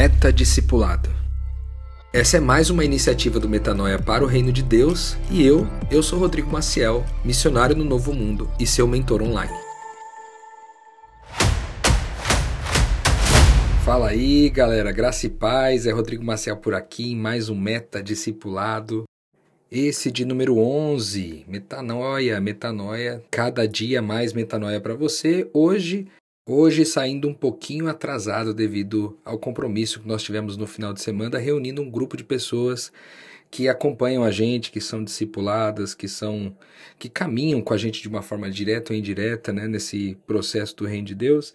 Metadiscipulado. 0.00 1.10
Essa 2.10 2.38
é 2.38 2.40
mais 2.40 2.70
uma 2.70 2.82
iniciativa 2.82 3.38
do 3.38 3.46
Metanoia 3.46 3.98
para 3.98 4.24
o 4.24 4.26
Reino 4.26 4.50
de 4.50 4.62
Deus 4.62 5.14
e 5.30 5.44
eu, 5.44 5.66
eu 5.90 6.02
sou 6.02 6.18
Rodrigo 6.18 6.50
Maciel, 6.50 7.04
missionário 7.22 7.76
no 7.76 7.84
Novo 7.84 8.14
Mundo 8.14 8.50
e 8.58 8.66
seu 8.66 8.88
mentor 8.88 9.20
online. 9.20 9.52
Fala 13.84 14.08
aí, 14.08 14.48
galera, 14.48 14.90
graça 14.90 15.26
e 15.26 15.28
paz, 15.28 15.84
é 15.84 15.90
Rodrigo 15.90 16.24
Maciel 16.24 16.56
por 16.56 16.72
aqui 16.72 17.12
em 17.12 17.16
mais 17.16 17.50
um 17.50 17.54
Metadiscipulado. 17.54 19.04
Esse 19.70 20.10
de 20.10 20.24
número 20.24 20.56
11, 20.56 21.44
metanoia, 21.46 22.40
metanoia, 22.40 23.22
cada 23.30 23.68
dia 23.68 24.00
mais 24.00 24.32
metanoia 24.32 24.80
para 24.80 24.94
você. 24.94 25.46
Hoje 25.52 26.08
Hoje, 26.46 26.84
saindo 26.84 27.28
um 27.28 27.34
pouquinho 27.34 27.86
atrasado 27.86 28.54
devido 28.54 29.16
ao 29.24 29.38
compromisso 29.38 30.00
que 30.00 30.08
nós 30.08 30.22
tivemos 30.22 30.56
no 30.56 30.66
final 30.66 30.92
de 30.92 31.00
semana, 31.02 31.38
reunindo 31.38 31.82
um 31.82 31.90
grupo 31.90 32.16
de 32.16 32.24
pessoas 32.24 32.90
que 33.50 33.68
acompanham 33.68 34.24
a 34.24 34.30
gente, 34.30 34.70
que 34.70 34.80
são 34.80 35.04
discipuladas, 35.04 35.92
que 35.92 36.08
são 36.08 36.56
que 36.98 37.08
caminham 37.08 37.60
com 37.60 37.74
a 37.74 37.76
gente 37.76 38.00
de 38.00 38.08
uma 38.08 38.22
forma 38.22 38.50
direta 38.50 38.92
ou 38.92 38.98
indireta, 38.98 39.52
né, 39.52 39.68
nesse 39.68 40.16
processo 40.26 40.74
do 40.76 40.86
reino 40.86 41.06
de 41.06 41.14
Deus. 41.14 41.52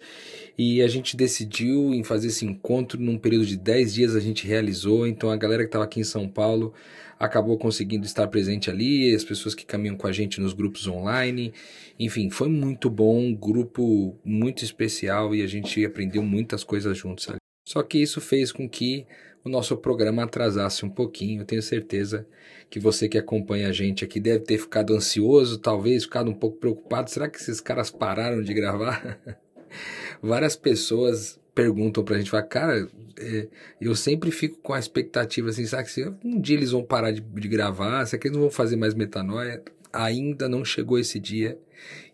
E 0.56 0.80
a 0.82 0.88
gente 0.88 1.16
decidiu 1.16 1.92
em 1.92 2.04
fazer 2.04 2.28
esse 2.28 2.44
encontro 2.44 3.00
num 3.00 3.18
período 3.18 3.46
de 3.46 3.56
10 3.56 3.94
dias 3.94 4.14
a 4.14 4.20
gente 4.20 4.46
realizou. 4.46 5.06
Então 5.06 5.30
a 5.30 5.36
galera 5.36 5.62
que 5.62 5.68
estava 5.68 5.84
aqui 5.84 6.00
em 6.00 6.04
São 6.04 6.28
Paulo 6.28 6.72
acabou 7.18 7.58
conseguindo 7.58 8.04
estar 8.04 8.26
presente 8.28 8.70
ali, 8.70 9.14
as 9.14 9.24
pessoas 9.24 9.54
que 9.54 9.64
caminham 9.64 9.96
com 9.96 10.06
a 10.06 10.12
gente 10.12 10.40
nos 10.40 10.52
grupos 10.52 10.86
online. 10.86 11.52
Enfim, 11.98 12.30
foi 12.30 12.48
muito 12.48 12.90
bom, 12.90 13.18
um 13.18 13.34
grupo 13.34 14.18
muito 14.24 14.64
especial 14.64 15.34
e 15.34 15.42
a 15.42 15.46
gente 15.46 15.84
aprendeu 15.84 16.22
muitas 16.22 16.62
coisas 16.62 16.96
juntos 16.96 17.28
ali. 17.28 17.38
Só 17.66 17.82
que 17.82 17.98
isso 17.98 18.20
fez 18.20 18.52
com 18.52 18.68
que 18.68 19.06
o 19.44 19.48
nosso 19.48 19.76
programa 19.76 20.24
atrasasse 20.24 20.84
um 20.84 20.90
pouquinho. 20.90 21.42
Eu 21.42 21.46
tenho 21.46 21.62
certeza 21.62 22.26
que 22.68 22.78
você 22.78 23.08
que 23.08 23.18
acompanha 23.18 23.68
a 23.68 23.72
gente 23.72 24.04
aqui 24.04 24.20
deve 24.20 24.40
ter 24.40 24.58
ficado 24.58 24.94
ansioso, 24.94 25.58
talvez 25.58 26.04
ficado 26.04 26.30
um 26.30 26.34
pouco 26.34 26.58
preocupado. 26.58 27.10
Será 27.10 27.28
que 27.28 27.38
esses 27.38 27.60
caras 27.60 27.90
pararam 27.90 28.42
de 28.42 28.52
gravar? 28.52 29.18
Várias 30.22 30.56
pessoas 30.56 31.40
perguntam 31.56 32.04
pra 32.04 32.18
gente, 32.18 32.30
falam, 32.30 32.46
cara, 32.46 32.86
é, 33.18 33.48
eu 33.80 33.96
sempre 33.96 34.30
fico 34.30 34.58
com 34.58 34.74
a 34.74 34.78
expectativa 34.78 35.48
assim, 35.48 35.64
sabe 35.64 35.88
que 35.88 36.12
um 36.22 36.38
dia 36.38 36.54
eles 36.54 36.70
vão 36.70 36.84
parar 36.84 37.10
de, 37.10 37.22
de 37.22 37.48
gravar, 37.48 38.04
será 38.04 38.20
que 38.20 38.28
eles 38.28 38.36
não 38.36 38.42
vão 38.42 38.50
fazer 38.50 38.76
mais 38.76 38.92
metanoia? 38.92 39.64
Ainda 39.90 40.50
não 40.50 40.66
chegou 40.66 40.98
esse 40.98 41.18
dia 41.18 41.58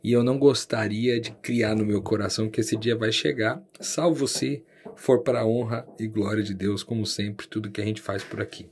e 0.03 0.13
eu 0.13 0.23
não 0.23 0.39
gostaria 0.39 1.21
de 1.21 1.33
criar 1.33 1.75
no 1.75 1.85
meu 1.85 2.01
coração 2.01 2.49
que 2.49 2.61
esse 2.61 2.77
dia 2.77 2.95
vai 2.95 3.11
chegar, 3.11 3.61
salvo 3.81 4.29
se 4.29 4.63
for 4.95 5.25
para 5.25 5.41
a 5.41 5.47
honra 5.47 5.85
e 5.99 6.07
glória 6.07 6.45
de 6.45 6.55
Deus, 6.55 6.85
como 6.85 7.05
sempre, 7.05 7.49
tudo 7.49 7.71
que 7.71 7.81
a 7.81 7.85
gente 7.85 8.01
faz 8.01 8.23
por 8.23 8.41
aqui. 8.41 8.69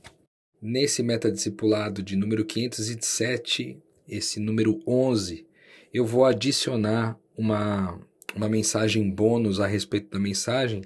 Nesse 0.61 1.03
metadiscipulado 1.03 2.01
de 2.01 2.15
número 2.15 2.45
507, 2.45 3.77
esse 4.07 4.39
número 4.39 4.79
11, 4.87 5.45
eu 5.93 6.05
vou 6.05 6.23
adicionar 6.23 7.19
uma 7.35 7.99
uma 8.35 8.49
mensagem 8.49 9.09
bônus 9.09 9.59
a 9.59 9.67
respeito 9.67 10.09
da 10.11 10.19
mensagem, 10.19 10.83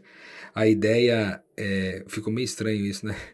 a 0.53 0.67
ideia 0.67 1.41
é, 1.57 2.03
ficou 2.07 2.31
meio 2.31 2.45
estranho 2.45 2.85
isso, 2.85 3.05
né? 3.05 3.15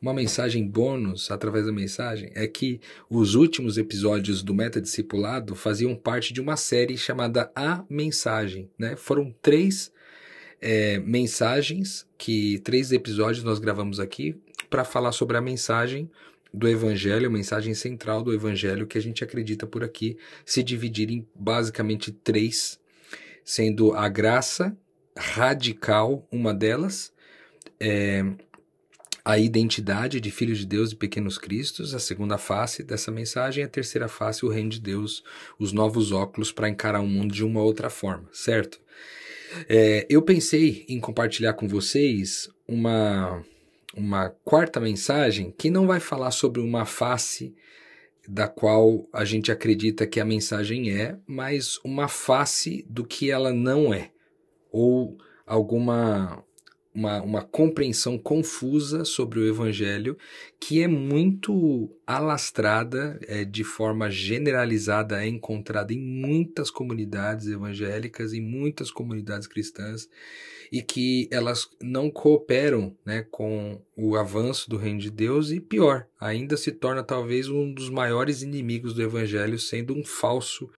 Uma 0.00 0.12
mensagem 0.12 0.68
bônus 0.68 1.30
através 1.30 1.64
da 1.64 1.72
mensagem 1.72 2.30
é 2.34 2.46
que 2.46 2.80
os 3.08 3.34
últimos 3.34 3.78
episódios 3.78 4.42
do 4.42 4.54
Meta 4.54 4.78
Discipulado 4.78 5.54
faziam 5.54 5.96
parte 5.96 6.34
de 6.34 6.40
uma 6.40 6.54
série 6.54 6.98
chamada 6.98 7.50
A 7.56 7.82
Mensagem, 7.88 8.70
né? 8.78 8.94
Foram 8.94 9.34
três 9.40 9.90
é, 10.60 10.98
mensagens 10.98 12.06
que 12.18 12.58
três 12.58 12.92
episódios 12.92 13.42
nós 13.42 13.58
gravamos 13.58 13.98
aqui 13.98 14.36
para 14.68 14.84
falar 14.84 15.12
sobre 15.12 15.36
a 15.36 15.40
mensagem 15.40 16.10
do 16.52 16.68
Evangelho, 16.68 17.28
a 17.28 17.30
mensagem 17.30 17.74
central 17.74 18.22
do 18.22 18.34
Evangelho 18.34 18.86
que 18.86 18.98
a 18.98 19.02
gente 19.02 19.24
acredita 19.24 19.66
por 19.66 19.82
aqui 19.84 20.16
se 20.44 20.62
dividir 20.62 21.10
em 21.10 21.26
basicamente 21.34 22.10
três 22.10 22.79
sendo 23.44 23.92
a 23.92 24.08
graça 24.08 24.76
radical 25.16 26.26
uma 26.30 26.54
delas, 26.54 27.12
é, 27.78 28.24
a 29.24 29.38
identidade 29.38 30.20
de 30.20 30.30
filhos 30.30 30.58
de 30.58 30.66
Deus 30.66 30.92
e 30.92 30.96
pequenos 30.96 31.36
cristos, 31.36 31.94
a 31.94 31.98
segunda 31.98 32.38
face 32.38 32.82
dessa 32.82 33.10
mensagem, 33.10 33.62
a 33.62 33.68
terceira 33.68 34.08
face, 34.08 34.44
o 34.44 34.48
reino 34.48 34.70
de 34.70 34.80
Deus, 34.80 35.22
os 35.58 35.72
novos 35.72 36.10
óculos 36.12 36.50
para 36.50 36.68
encarar 36.68 37.00
o 37.00 37.06
mundo 37.06 37.34
de 37.34 37.44
uma 37.44 37.62
outra 37.62 37.90
forma, 37.90 38.28
certo? 38.32 38.80
É, 39.68 40.06
eu 40.08 40.22
pensei 40.22 40.86
em 40.88 41.00
compartilhar 41.00 41.54
com 41.54 41.68
vocês 41.68 42.48
uma, 42.66 43.44
uma 43.94 44.30
quarta 44.44 44.80
mensagem 44.80 45.52
que 45.56 45.70
não 45.70 45.86
vai 45.86 46.00
falar 46.00 46.30
sobre 46.30 46.60
uma 46.60 46.84
face 46.86 47.54
da 48.28 48.48
qual 48.48 49.08
a 49.12 49.24
gente 49.24 49.50
acredita 49.50 50.06
que 50.06 50.20
a 50.20 50.24
mensagem 50.24 50.90
é, 50.90 51.18
mas 51.26 51.78
uma 51.84 52.08
face 52.08 52.84
do 52.88 53.04
que 53.04 53.30
ela 53.30 53.52
não 53.52 53.92
é, 53.92 54.10
ou 54.70 55.16
alguma 55.46 56.44
uma, 56.94 57.22
uma 57.22 57.42
compreensão 57.42 58.18
confusa 58.18 59.04
sobre 59.04 59.38
o 59.38 59.46
evangelho 59.46 60.16
que 60.58 60.82
é 60.82 60.88
muito 60.88 61.90
alastrada, 62.06 63.18
é, 63.26 63.44
de 63.44 63.64
forma 63.64 64.10
generalizada, 64.10 65.24
é 65.24 65.28
encontrada 65.28 65.92
em 65.92 65.98
muitas 65.98 66.70
comunidades 66.70 67.46
evangélicas, 67.46 68.32
em 68.32 68.40
muitas 68.40 68.90
comunidades 68.90 69.46
cristãs, 69.46 70.08
e 70.70 70.82
que 70.82 71.28
elas 71.30 71.68
não 71.80 72.10
cooperam 72.10 72.96
né, 73.04 73.26
com 73.30 73.80
o 73.96 74.16
avanço 74.16 74.68
do 74.68 74.76
reino 74.76 75.00
de 75.00 75.10
Deus 75.10 75.50
e 75.50 75.60
pior, 75.60 76.06
ainda 76.20 76.56
se 76.56 76.72
torna 76.72 77.02
talvez 77.02 77.48
um 77.48 77.72
dos 77.72 77.88
maiores 77.88 78.42
inimigos 78.42 78.94
do 78.94 79.02
evangelho, 79.02 79.58
sendo 79.58 79.94
um 79.94 80.04
falso 80.04 80.70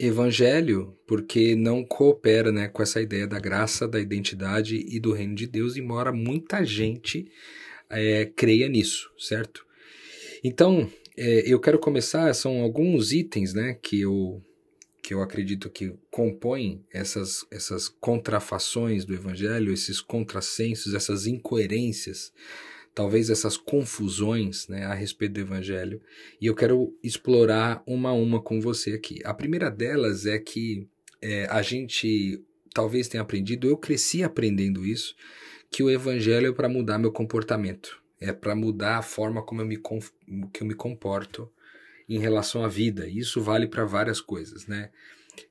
evangelho, 0.00 0.96
porque 1.06 1.54
não 1.54 1.84
coopera 1.84 2.50
né, 2.50 2.68
com 2.68 2.82
essa 2.82 3.02
ideia 3.02 3.26
da 3.26 3.38
graça, 3.38 3.86
da 3.86 4.00
identidade 4.00 4.84
e 4.88 4.98
do 4.98 5.12
reino 5.12 5.34
de 5.34 5.46
Deus, 5.46 5.76
embora 5.76 6.10
muita 6.10 6.64
gente 6.64 7.30
é, 7.90 8.24
creia 8.24 8.68
nisso, 8.68 9.10
certo? 9.18 9.66
Então, 10.42 10.90
é, 11.16 11.42
eu 11.52 11.60
quero 11.60 11.78
começar, 11.78 12.32
são 12.34 12.62
alguns 12.62 13.12
itens 13.12 13.52
né, 13.52 13.74
que 13.74 14.00
eu 14.00 14.42
que 15.02 15.14
eu 15.14 15.22
acredito 15.22 15.70
que 15.70 15.94
compõem 16.10 16.84
essas, 16.92 17.44
essas 17.50 17.88
contrafações 17.88 19.04
do 19.04 19.14
evangelho, 19.14 19.72
esses 19.72 19.98
contrassensos, 20.00 20.94
essas 20.94 21.26
incoerências, 21.26 22.32
talvez 22.94 23.30
essas 23.30 23.56
confusões 23.56 24.66
né, 24.68 24.84
a 24.84 24.94
respeito 24.94 25.34
do 25.34 25.40
evangelho, 25.40 26.00
e 26.40 26.46
eu 26.46 26.54
quero 26.54 26.96
explorar 27.02 27.82
uma 27.86 28.10
a 28.10 28.12
uma 28.12 28.40
com 28.40 28.60
você 28.60 28.92
aqui. 28.92 29.20
A 29.24 29.32
primeira 29.32 29.70
delas 29.70 30.26
é 30.26 30.38
que 30.38 30.86
é, 31.22 31.46
a 31.46 31.62
gente 31.62 32.42
talvez 32.74 33.08
tenha 33.08 33.22
aprendido, 33.22 33.68
eu 33.68 33.76
cresci 33.76 34.22
aprendendo 34.22 34.84
isso, 34.86 35.14
que 35.70 35.82
o 35.82 35.90
evangelho 35.90 36.48
é 36.48 36.52
para 36.52 36.68
mudar 36.68 36.98
meu 36.98 37.12
comportamento, 37.12 38.00
é 38.20 38.32
para 38.32 38.54
mudar 38.54 38.98
a 38.98 39.02
forma 39.02 39.42
como 39.42 39.60
eu 39.60 39.66
me, 39.66 39.76
que 39.76 40.62
eu 40.62 40.66
me 40.66 40.74
comporto 40.74 41.50
em 42.08 42.18
relação 42.18 42.64
à 42.64 42.68
vida. 42.68 43.06
E 43.06 43.18
isso 43.18 43.40
vale 43.40 43.68
para 43.68 43.84
várias 43.84 44.20
coisas, 44.20 44.66
né? 44.66 44.90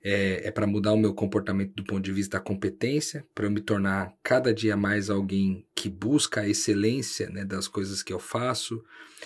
É, 0.03 0.47
é 0.47 0.51
para 0.51 0.67
mudar 0.67 0.93
o 0.93 0.97
meu 0.97 1.13
comportamento 1.13 1.73
do 1.73 1.83
ponto 1.83 2.01
de 2.01 2.11
vista 2.11 2.37
da 2.37 2.43
competência, 2.43 3.25
para 3.33 3.45
eu 3.45 3.51
me 3.51 3.61
tornar 3.61 4.13
cada 4.23 4.53
dia 4.53 4.75
mais 4.75 5.09
alguém 5.09 5.65
que 5.75 5.89
busca 5.89 6.41
a 6.41 6.47
excelência 6.47 7.29
né, 7.29 7.45
das 7.45 7.67
coisas 7.67 8.03
que 8.03 8.13
eu 8.13 8.19
faço, 8.19 8.83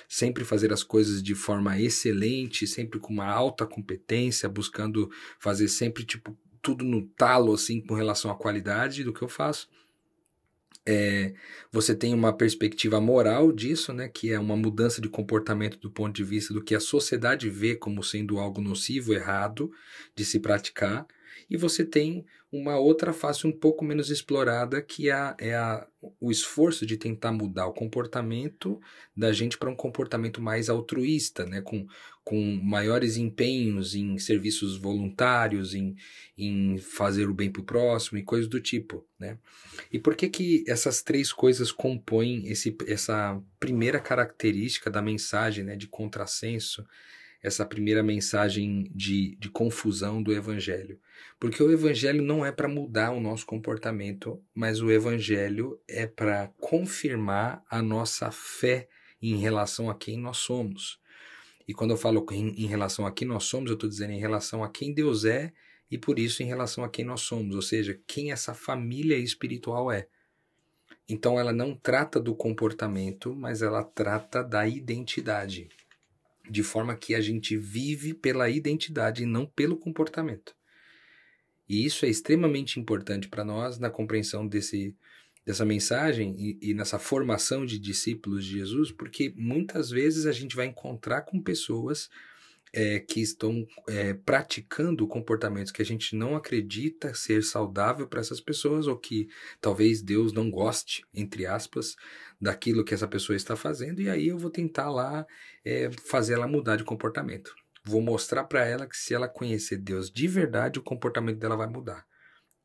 sempre 0.07 0.43
fazer 0.43 0.71
as 0.71 0.83
coisas 0.83 1.21
de 1.21 1.35
forma 1.35 1.79
excelente, 1.79 2.67
sempre 2.67 2.99
com 2.99 3.13
uma 3.13 3.27
alta 3.27 3.65
competência, 3.65 4.49
buscando 4.49 5.09
fazer 5.39 5.67
sempre 5.67 6.03
tipo 6.03 6.37
tudo 6.61 6.85
no 6.85 7.05
talo 7.07 7.53
assim 7.53 7.81
com 7.81 7.93
relação 7.93 8.31
à 8.31 8.35
qualidade 8.35 9.03
do 9.03 9.11
que 9.13 9.21
eu 9.21 9.27
faço 9.27 9.67
é, 10.85 11.33
você 11.71 11.95
tem 11.95 12.13
uma 12.13 12.35
perspectiva 12.35 12.99
moral 12.99 13.51
disso, 13.51 13.93
né, 13.93 14.09
que 14.09 14.31
é 14.31 14.39
uma 14.39 14.55
mudança 14.55 15.01
de 15.01 15.09
comportamento 15.09 15.77
do 15.79 15.89
ponto 15.89 16.13
de 16.13 16.23
vista 16.23 16.53
do 16.53 16.63
que 16.63 16.75
a 16.75 16.79
sociedade 16.79 17.49
vê 17.49 17.75
como 17.75 18.03
sendo 18.03 18.37
algo 18.39 18.61
nocivo, 18.61 19.13
errado 19.13 19.71
de 20.15 20.25
se 20.25 20.39
praticar, 20.39 21.07
e 21.49 21.57
você 21.57 21.85
tem 21.85 22.25
uma 22.51 22.77
outra 22.77 23.11
face 23.11 23.47
um 23.47 23.51
pouco 23.51 23.83
menos 23.83 24.11
explorada, 24.11 24.79
que 24.79 25.09
é, 25.09 25.13
a, 25.13 25.35
é 25.39 25.55
a, 25.55 25.87
o 26.21 26.29
esforço 26.29 26.85
de 26.85 26.97
tentar 26.97 27.31
mudar 27.31 27.65
o 27.65 27.73
comportamento 27.73 28.79
da 29.17 29.33
gente 29.33 29.57
para 29.57 29.71
um 29.71 29.75
comportamento 29.75 30.39
mais 30.39 30.69
altruísta, 30.69 31.47
né? 31.47 31.61
com, 31.61 31.87
com 32.23 32.59
maiores 32.63 33.17
empenhos 33.17 33.95
em 33.95 34.19
serviços 34.19 34.77
voluntários, 34.77 35.73
em, 35.73 35.95
em 36.37 36.77
fazer 36.77 37.27
o 37.27 37.33
bem 37.33 37.51
para 37.51 37.61
o 37.61 37.65
próximo 37.65 38.19
e 38.19 38.23
coisas 38.23 38.47
do 38.47 38.61
tipo. 38.61 39.03
Né? 39.19 39.39
E 39.91 39.97
por 39.97 40.15
que, 40.15 40.29
que 40.29 40.63
essas 40.67 41.01
três 41.01 41.33
coisas 41.33 41.71
compõem 41.71 42.47
esse, 42.47 42.77
essa 42.85 43.41
primeira 43.59 43.99
característica 43.99 44.91
da 44.91 45.01
mensagem 45.01 45.63
né, 45.63 45.75
de 45.75 45.87
contrassenso? 45.87 46.85
Essa 47.43 47.65
primeira 47.65 48.01
mensagem 48.01 48.89
de, 48.95 49.35
de 49.35 49.49
confusão 49.49 50.23
do 50.23 50.31
Evangelho. 50.31 50.97
Porque 51.37 51.61
o 51.61 51.69
Evangelho 51.69 52.21
não 52.21 52.45
é 52.45 52.53
para 52.53 52.69
mudar 52.69 53.11
o 53.11 53.19
nosso 53.19 53.45
comportamento, 53.45 54.41
mas 54.55 54.81
o 54.81 54.89
Evangelho 54.89 55.77
é 55.85 56.07
para 56.07 56.47
confirmar 56.57 57.61
a 57.69 57.81
nossa 57.81 58.31
fé 58.31 58.87
em 59.21 59.35
relação 59.35 59.89
a 59.89 59.95
quem 59.95 60.17
nós 60.17 60.37
somos. 60.37 61.01
E 61.67 61.73
quando 61.73 61.91
eu 61.91 61.97
falo 61.97 62.25
em, 62.31 62.63
em 62.63 62.65
relação 62.65 63.05
a 63.05 63.11
quem 63.11 63.27
nós 63.27 63.43
somos, 63.43 63.69
eu 63.69 63.75
estou 63.75 63.89
dizendo 63.89 64.13
em 64.13 64.19
relação 64.19 64.63
a 64.63 64.69
quem 64.69 64.93
Deus 64.93 65.25
é 65.25 65.51
e 65.91 65.97
por 65.97 66.17
isso 66.17 66.41
em 66.41 66.45
relação 66.45 66.83
a 66.83 66.89
quem 66.89 67.03
nós 67.03 67.21
somos, 67.21 67.55
ou 67.55 67.61
seja, 67.61 67.99
quem 68.07 68.31
essa 68.31 68.53
família 68.53 69.17
espiritual 69.17 69.91
é. 69.91 70.07
Então 71.07 71.37
ela 71.37 71.51
não 71.51 71.75
trata 71.75 72.19
do 72.19 72.33
comportamento, 72.33 73.35
mas 73.35 73.61
ela 73.61 73.83
trata 73.83 74.41
da 74.41 74.65
identidade 74.65 75.69
de 76.49 76.63
forma 76.63 76.95
que 76.95 77.15
a 77.15 77.21
gente 77.21 77.57
vive 77.57 78.13
pela 78.13 78.49
identidade 78.49 79.23
e 79.23 79.25
não 79.25 79.45
pelo 79.45 79.77
comportamento. 79.77 80.55
E 81.67 81.85
isso 81.85 82.05
é 82.05 82.09
extremamente 82.09 82.79
importante 82.79 83.27
para 83.29 83.43
nós 83.43 83.79
na 83.79 83.89
compreensão 83.89 84.47
desse, 84.47 84.95
dessa 85.45 85.65
mensagem 85.65 86.35
e, 86.37 86.69
e, 86.69 86.73
nessa 86.73 86.99
formação 86.99 87.65
de 87.65 87.79
discípulos 87.79 88.45
de 88.45 88.59
Jesus, 88.59 88.91
porque 88.91 89.33
muitas 89.37 89.89
vezes 89.89 90.25
a 90.25 90.31
gente 90.31 90.55
vai 90.55 90.65
encontrar 90.65 91.21
com 91.21 91.41
pessoas 91.41 92.09
é, 92.73 92.99
que 92.99 93.21
estão 93.21 93.67
é, 93.87 94.13
praticando 94.13 95.07
comportamentos 95.07 95.71
que 95.71 95.81
a 95.81 95.85
gente 95.85 96.15
não 96.15 96.35
acredita 96.35 97.13
ser 97.13 97.43
saudável 97.43 98.07
para 98.07 98.19
essas 98.19 98.41
pessoas, 98.41 98.87
ou 98.87 98.97
que 98.97 99.29
talvez 99.61 100.01
Deus 100.01 100.33
não 100.33 100.49
goste, 100.49 101.05
entre 101.13 101.45
aspas, 101.45 101.95
daquilo 102.43 102.83
que 102.83 102.93
essa 102.93 103.07
pessoa 103.07 103.37
está 103.37 103.55
fazendo, 103.55 104.01
e 104.01 104.09
aí 104.09 104.27
eu 104.27 104.37
vou 104.37 104.51
tentar 104.51 104.89
lá 104.89 105.25
é, 105.63 105.89
fazer 106.05 106.33
ela 106.33 106.45
mudar 106.45 106.75
de 106.75 106.83
comportamento. 106.83 107.55
Vou 107.85 108.01
mostrar 108.01 108.43
para 108.43 108.65
ela 108.65 108.85
que 108.85 108.97
se 108.97 109.13
ela 109.13 109.29
conhecer 109.29 109.77
Deus 109.77 110.11
de 110.11 110.27
verdade, 110.27 110.77
o 110.77 110.83
comportamento 110.83 111.39
dela 111.39 111.55
vai 111.55 111.67
mudar. 111.67 112.05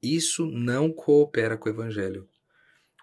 Isso 0.02 0.46
não 0.46 0.92
coopera 0.92 1.56
com 1.56 1.68
o 1.68 1.72
evangelho. 1.72 2.28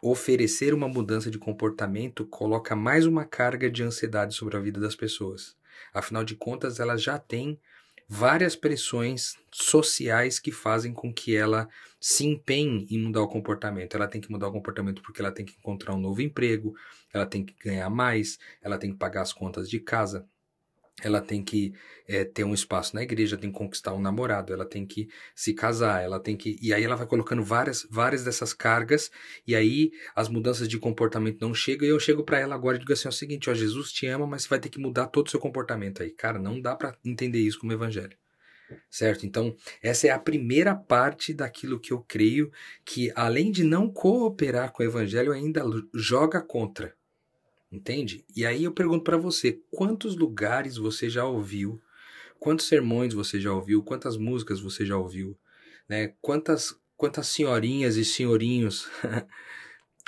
Oferecer 0.03 0.73
uma 0.73 0.89
mudança 0.89 1.31
de 1.31 1.39
comportamento 1.39 2.27
coloca 2.27 2.75
mais 2.75 3.05
uma 3.05 3.23
carga 3.23 3.71
de 3.71 3.81
ansiedade 3.81 4.35
sobre 4.35 4.57
a 4.57 4.59
vida 4.59 4.79
das 4.79 4.97
pessoas. 4.97 5.55
Afinal 5.93 6.25
de 6.25 6.35
contas, 6.35 6.81
ela 6.81 6.97
já 6.97 7.17
tem 7.17 7.57
várias 8.07 8.55
pressões 8.55 9.35
sociais 9.51 10.39
que 10.39 10.51
fazem 10.51 10.93
com 10.93 11.13
que 11.13 11.35
ela 11.35 11.67
se 11.99 12.25
empenhe 12.25 12.85
em 12.89 12.99
mudar 12.99 13.21
o 13.21 13.27
comportamento. 13.27 13.95
Ela 13.95 14.07
tem 14.07 14.21
que 14.21 14.31
mudar 14.31 14.47
o 14.47 14.51
comportamento 14.51 15.01
porque 15.01 15.21
ela 15.21 15.31
tem 15.31 15.45
que 15.45 15.55
encontrar 15.57 15.95
um 15.95 15.99
novo 15.99 16.21
emprego, 16.21 16.75
ela 17.13 17.25
tem 17.25 17.43
que 17.43 17.55
ganhar 17.63 17.89
mais, 17.89 18.37
ela 18.61 18.77
tem 18.77 18.91
que 18.91 18.97
pagar 18.97 19.21
as 19.21 19.33
contas 19.33 19.69
de 19.69 19.79
casa, 19.79 20.27
ela 21.03 21.21
tem 21.21 21.43
que 21.43 21.73
é, 22.07 22.23
ter 22.23 22.43
um 22.43 22.53
espaço 22.53 22.95
na 22.95 23.03
igreja, 23.03 23.37
tem 23.37 23.51
que 23.51 23.57
conquistar 23.57 23.93
um 23.93 23.99
namorado, 23.99 24.53
ela 24.53 24.65
tem 24.65 24.85
que 24.85 25.09
se 25.35 25.53
casar, 25.53 26.01
ela 26.01 26.19
tem 26.19 26.37
que. 26.37 26.57
E 26.61 26.73
aí 26.73 26.83
ela 26.83 26.95
vai 26.95 27.05
colocando 27.05 27.43
várias, 27.43 27.85
várias 27.89 28.23
dessas 28.23 28.53
cargas, 28.53 29.11
e 29.45 29.55
aí 29.55 29.91
as 30.15 30.29
mudanças 30.29 30.67
de 30.67 30.79
comportamento 30.79 31.41
não 31.41 31.53
chegam, 31.53 31.85
e 31.85 31.91
eu 31.91 31.99
chego 31.99 32.23
para 32.23 32.39
ela 32.39 32.55
agora 32.55 32.77
e 32.77 32.79
digo 32.79 32.93
assim: 32.93 33.07
é 33.07 33.09
o 33.09 33.13
seguinte, 33.13 33.49
ó, 33.49 33.53
Jesus 33.53 33.91
te 33.91 34.07
ama, 34.07 34.25
mas 34.25 34.43
você 34.43 34.49
vai 34.49 34.59
ter 34.59 34.69
que 34.69 34.79
mudar 34.79 35.07
todo 35.07 35.27
o 35.27 35.29
seu 35.29 35.39
comportamento 35.39 36.01
aí. 36.01 36.11
Cara, 36.11 36.39
não 36.39 36.61
dá 36.61 36.75
para 36.75 36.95
entender 37.03 37.39
isso 37.39 37.59
como 37.59 37.73
evangelho. 37.73 38.17
Certo? 38.89 39.25
Então, 39.27 39.55
essa 39.81 40.07
é 40.07 40.09
a 40.09 40.17
primeira 40.17 40.73
parte 40.73 41.33
daquilo 41.33 41.79
que 41.79 41.93
eu 41.93 42.03
creio 42.07 42.51
que, 42.83 43.11
além 43.15 43.51
de 43.51 43.63
não 43.63 43.91
cooperar 43.91 44.71
com 44.71 44.81
o 44.81 44.85
evangelho, 44.85 45.31
ainda 45.31 45.63
joga 45.93 46.41
contra. 46.41 46.95
Entende? 47.71 48.25
E 48.35 48.45
aí 48.45 48.63
eu 48.63 48.71
pergunto 48.71 49.03
para 49.03 49.17
você, 49.17 49.59
quantos 49.71 50.15
lugares 50.15 50.77
você 50.77 51.09
já 51.09 51.25
ouviu? 51.25 51.81
Quantos 52.39 52.67
sermões 52.67 53.13
você 53.13 53.39
já 53.39 53.51
ouviu? 53.51 53.83
Quantas 53.83 54.17
músicas 54.17 54.59
você 54.59 54.85
já 54.85 54.97
ouviu? 54.97 55.37
Né? 55.89 56.13
Quantas 56.21 56.75
quantas 56.97 57.27
senhorinhas 57.27 57.97
e 57.97 58.05
senhorinhos, 58.05 58.87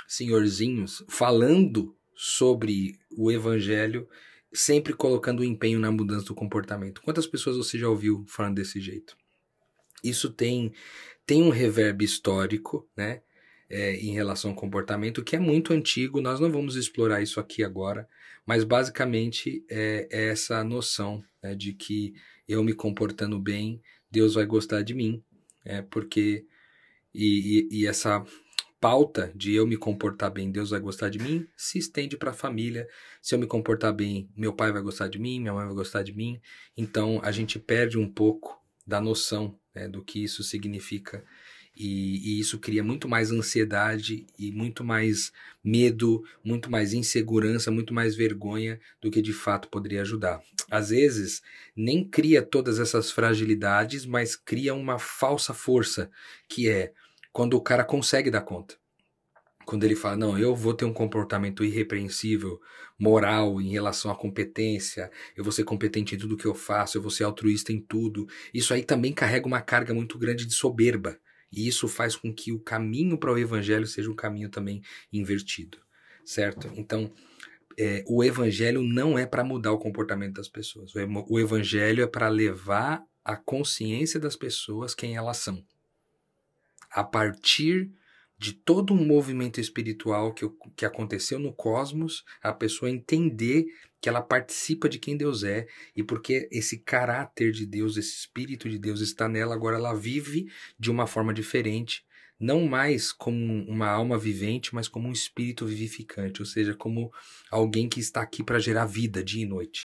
senhorzinhos 0.08 1.04
falando 1.08 1.94
sobre 2.14 2.98
o 3.16 3.30
evangelho, 3.30 4.08
sempre 4.52 4.92
colocando 4.94 5.40
o 5.40 5.44
empenho 5.44 5.78
na 5.78 5.92
mudança 5.92 6.26
do 6.26 6.34
comportamento. 6.34 7.02
Quantas 7.02 7.26
pessoas 7.26 7.56
você 7.56 7.78
já 7.78 7.88
ouviu 7.88 8.24
falando 8.26 8.56
desse 8.56 8.80
jeito? 8.80 9.16
Isso 10.02 10.32
tem 10.32 10.72
tem 11.26 11.42
um 11.42 11.50
reverb 11.50 12.02
histórico, 12.02 12.88
né? 12.96 13.20
É, 13.70 13.96
em 13.96 14.12
relação 14.12 14.50
ao 14.50 14.56
comportamento, 14.56 15.22
que 15.22 15.36
é 15.36 15.38
muito 15.38 15.72
antigo, 15.72 16.20
nós 16.20 16.40
não 16.40 16.50
vamos 16.50 16.76
explorar 16.76 17.20
isso 17.20 17.38
aqui 17.38 17.62
agora, 17.62 18.08
mas 18.46 18.64
basicamente 18.64 19.64
é, 19.68 20.08
é 20.10 20.28
essa 20.28 20.64
noção 20.64 21.22
né, 21.42 21.54
de 21.54 21.72
que 21.72 22.14
eu 22.48 22.64
me 22.64 22.72
comportando 22.72 23.38
bem, 23.38 23.82
Deus 24.10 24.34
vai 24.34 24.46
gostar 24.46 24.82
de 24.82 24.94
mim, 24.94 25.22
é, 25.64 25.82
porque. 25.82 26.46
E, 27.14 27.68
e, 27.72 27.80
e 27.80 27.86
essa 27.86 28.24
pauta 28.80 29.32
de 29.34 29.54
eu 29.54 29.66
me 29.66 29.76
comportar 29.76 30.30
bem, 30.30 30.50
Deus 30.50 30.70
vai 30.70 30.80
gostar 30.80 31.08
de 31.08 31.18
mim, 31.18 31.46
se 31.56 31.78
estende 31.78 32.16
para 32.16 32.30
a 32.30 32.34
família. 32.34 32.86
Se 33.20 33.34
eu 33.34 33.38
me 33.38 33.46
comportar 33.46 33.92
bem, 33.92 34.30
meu 34.36 34.52
pai 34.52 34.70
vai 34.72 34.82
gostar 34.82 35.08
de 35.08 35.18
mim, 35.18 35.40
minha 35.40 35.52
mãe 35.52 35.66
vai 35.66 35.74
gostar 35.74 36.02
de 36.02 36.14
mim. 36.14 36.40
Então 36.76 37.20
a 37.22 37.32
gente 37.32 37.58
perde 37.58 37.98
um 37.98 38.10
pouco 38.10 38.58
da 38.86 39.00
noção 39.00 39.58
né, 39.74 39.88
do 39.88 40.02
que 40.02 40.22
isso 40.22 40.42
significa 40.42 41.24
e, 41.78 42.34
e, 42.34 42.40
isso 42.40 42.58
cria 42.58 42.82
muito 42.82 43.08
mais 43.08 43.30
ansiedade 43.30 44.26
e 44.36 44.50
muito 44.50 44.82
mais 44.82 45.32
medo, 45.62 46.24
muito 46.42 46.68
mais 46.68 46.92
insegurança, 46.92 47.70
muito 47.70 47.94
mais 47.94 48.16
vergonha 48.16 48.80
do 49.00 49.10
que 49.12 49.22
de 49.22 49.32
fato 49.32 49.68
poderia 49.68 50.02
ajudar. 50.02 50.42
Às 50.68 50.88
vezes, 50.90 51.40
nem 51.76 52.02
cria 52.02 52.42
todas 52.42 52.80
essas 52.80 53.12
fragilidades, 53.12 54.04
mas 54.04 54.34
cria 54.34 54.74
uma 54.74 54.98
falsa 54.98 55.54
força, 55.54 56.10
que 56.48 56.68
é 56.68 56.92
quando 57.32 57.54
o 57.54 57.60
cara 57.60 57.84
consegue 57.84 58.28
dar 58.28 58.40
conta. 58.40 58.74
Quando 59.64 59.84
ele 59.84 59.94
fala, 59.94 60.16
não, 60.16 60.36
eu 60.36 60.56
vou 60.56 60.74
ter 60.74 60.84
um 60.86 60.92
comportamento 60.92 61.62
irrepreensível, 61.62 62.60
moral 62.98 63.60
em 63.60 63.70
relação 63.70 64.10
à 64.10 64.16
competência, 64.16 65.12
eu 65.36 65.44
vou 65.44 65.52
ser 65.52 65.62
competente 65.62 66.16
em 66.16 66.18
tudo 66.18 66.36
que 66.36 66.46
eu 66.46 66.54
faço, 66.54 66.98
eu 66.98 67.02
vou 67.02 67.10
ser 67.10 67.22
altruísta 67.22 67.72
em 67.72 67.80
tudo. 67.80 68.26
Isso 68.52 68.74
aí 68.74 68.82
também 68.82 69.12
carrega 69.12 69.46
uma 69.46 69.60
carga 69.60 69.94
muito 69.94 70.18
grande 70.18 70.44
de 70.44 70.54
soberba 70.54 71.20
e 71.50 71.66
isso 71.66 71.88
faz 71.88 72.16
com 72.16 72.32
que 72.32 72.52
o 72.52 72.60
caminho 72.60 73.18
para 73.18 73.32
o 73.32 73.38
evangelho 73.38 73.86
seja 73.86 74.10
um 74.10 74.16
caminho 74.16 74.48
também 74.48 74.82
invertido, 75.12 75.78
certo? 76.24 76.70
Então, 76.76 77.12
é, 77.78 78.04
o 78.06 78.24
evangelho 78.24 78.82
não 78.82 79.18
é 79.18 79.24
para 79.24 79.44
mudar 79.44 79.72
o 79.72 79.78
comportamento 79.78 80.34
das 80.34 80.48
pessoas. 80.48 80.92
O, 80.94 80.98
o 81.28 81.40
evangelho 81.40 82.02
é 82.02 82.06
para 82.06 82.28
levar 82.28 83.02
a 83.24 83.36
consciência 83.36 84.18
das 84.18 84.34
pessoas 84.34 84.94
quem 84.94 85.16
elas 85.16 85.36
são. 85.36 85.64
A 86.90 87.04
partir 87.04 87.90
de 88.38 88.52
todo 88.52 88.94
um 88.94 89.04
movimento 89.04 89.60
espiritual 89.60 90.32
que, 90.32 90.48
que 90.76 90.86
aconteceu 90.86 91.38
no 91.38 91.52
cosmos, 91.52 92.24
a 92.40 92.52
pessoa 92.52 92.90
entender 92.90 93.66
que 94.00 94.08
ela 94.08 94.22
participa 94.22 94.88
de 94.88 94.98
quem 94.98 95.16
Deus 95.16 95.42
é 95.42 95.66
e 95.96 96.04
porque 96.04 96.48
esse 96.52 96.78
caráter 96.78 97.50
de 97.50 97.66
Deus, 97.66 97.96
esse 97.96 98.14
espírito 98.14 98.68
de 98.68 98.78
Deus 98.78 99.00
está 99.00 99.28
nela, 99.28 99.54
agora 99.54 99.76
ela 99.76 99.92
vive 99.92 100.46
de 100.78 100.88
uma 100.90 101.06
forma 101.06 101.34
diferente, 101.34 102.04
não 102.38 102.64
mais 102.66 103.10
como 103.10 103.64
uma 103.64 103.88
alma 103.88 104.16
vivente, 104.16 104.72
mas 104.72 104.86
como 104.86 105.08
um 105.08 105.12
espírito 105.12 105.66
vivificante, 105.66 106.40
ou 106.40 106.46
seja, 106.46 106.74
como 106.74 107.12
alguém 107.50 107.88
que 107.88 107.98
está 107.98 108.22
aqui 108.22 108.44
para 108.44 108.60
gerar 108.60 108.86
vida 108.86 109.24
dia 109.24 109.42
e 109.42 109.46
noite. 109.46 109.87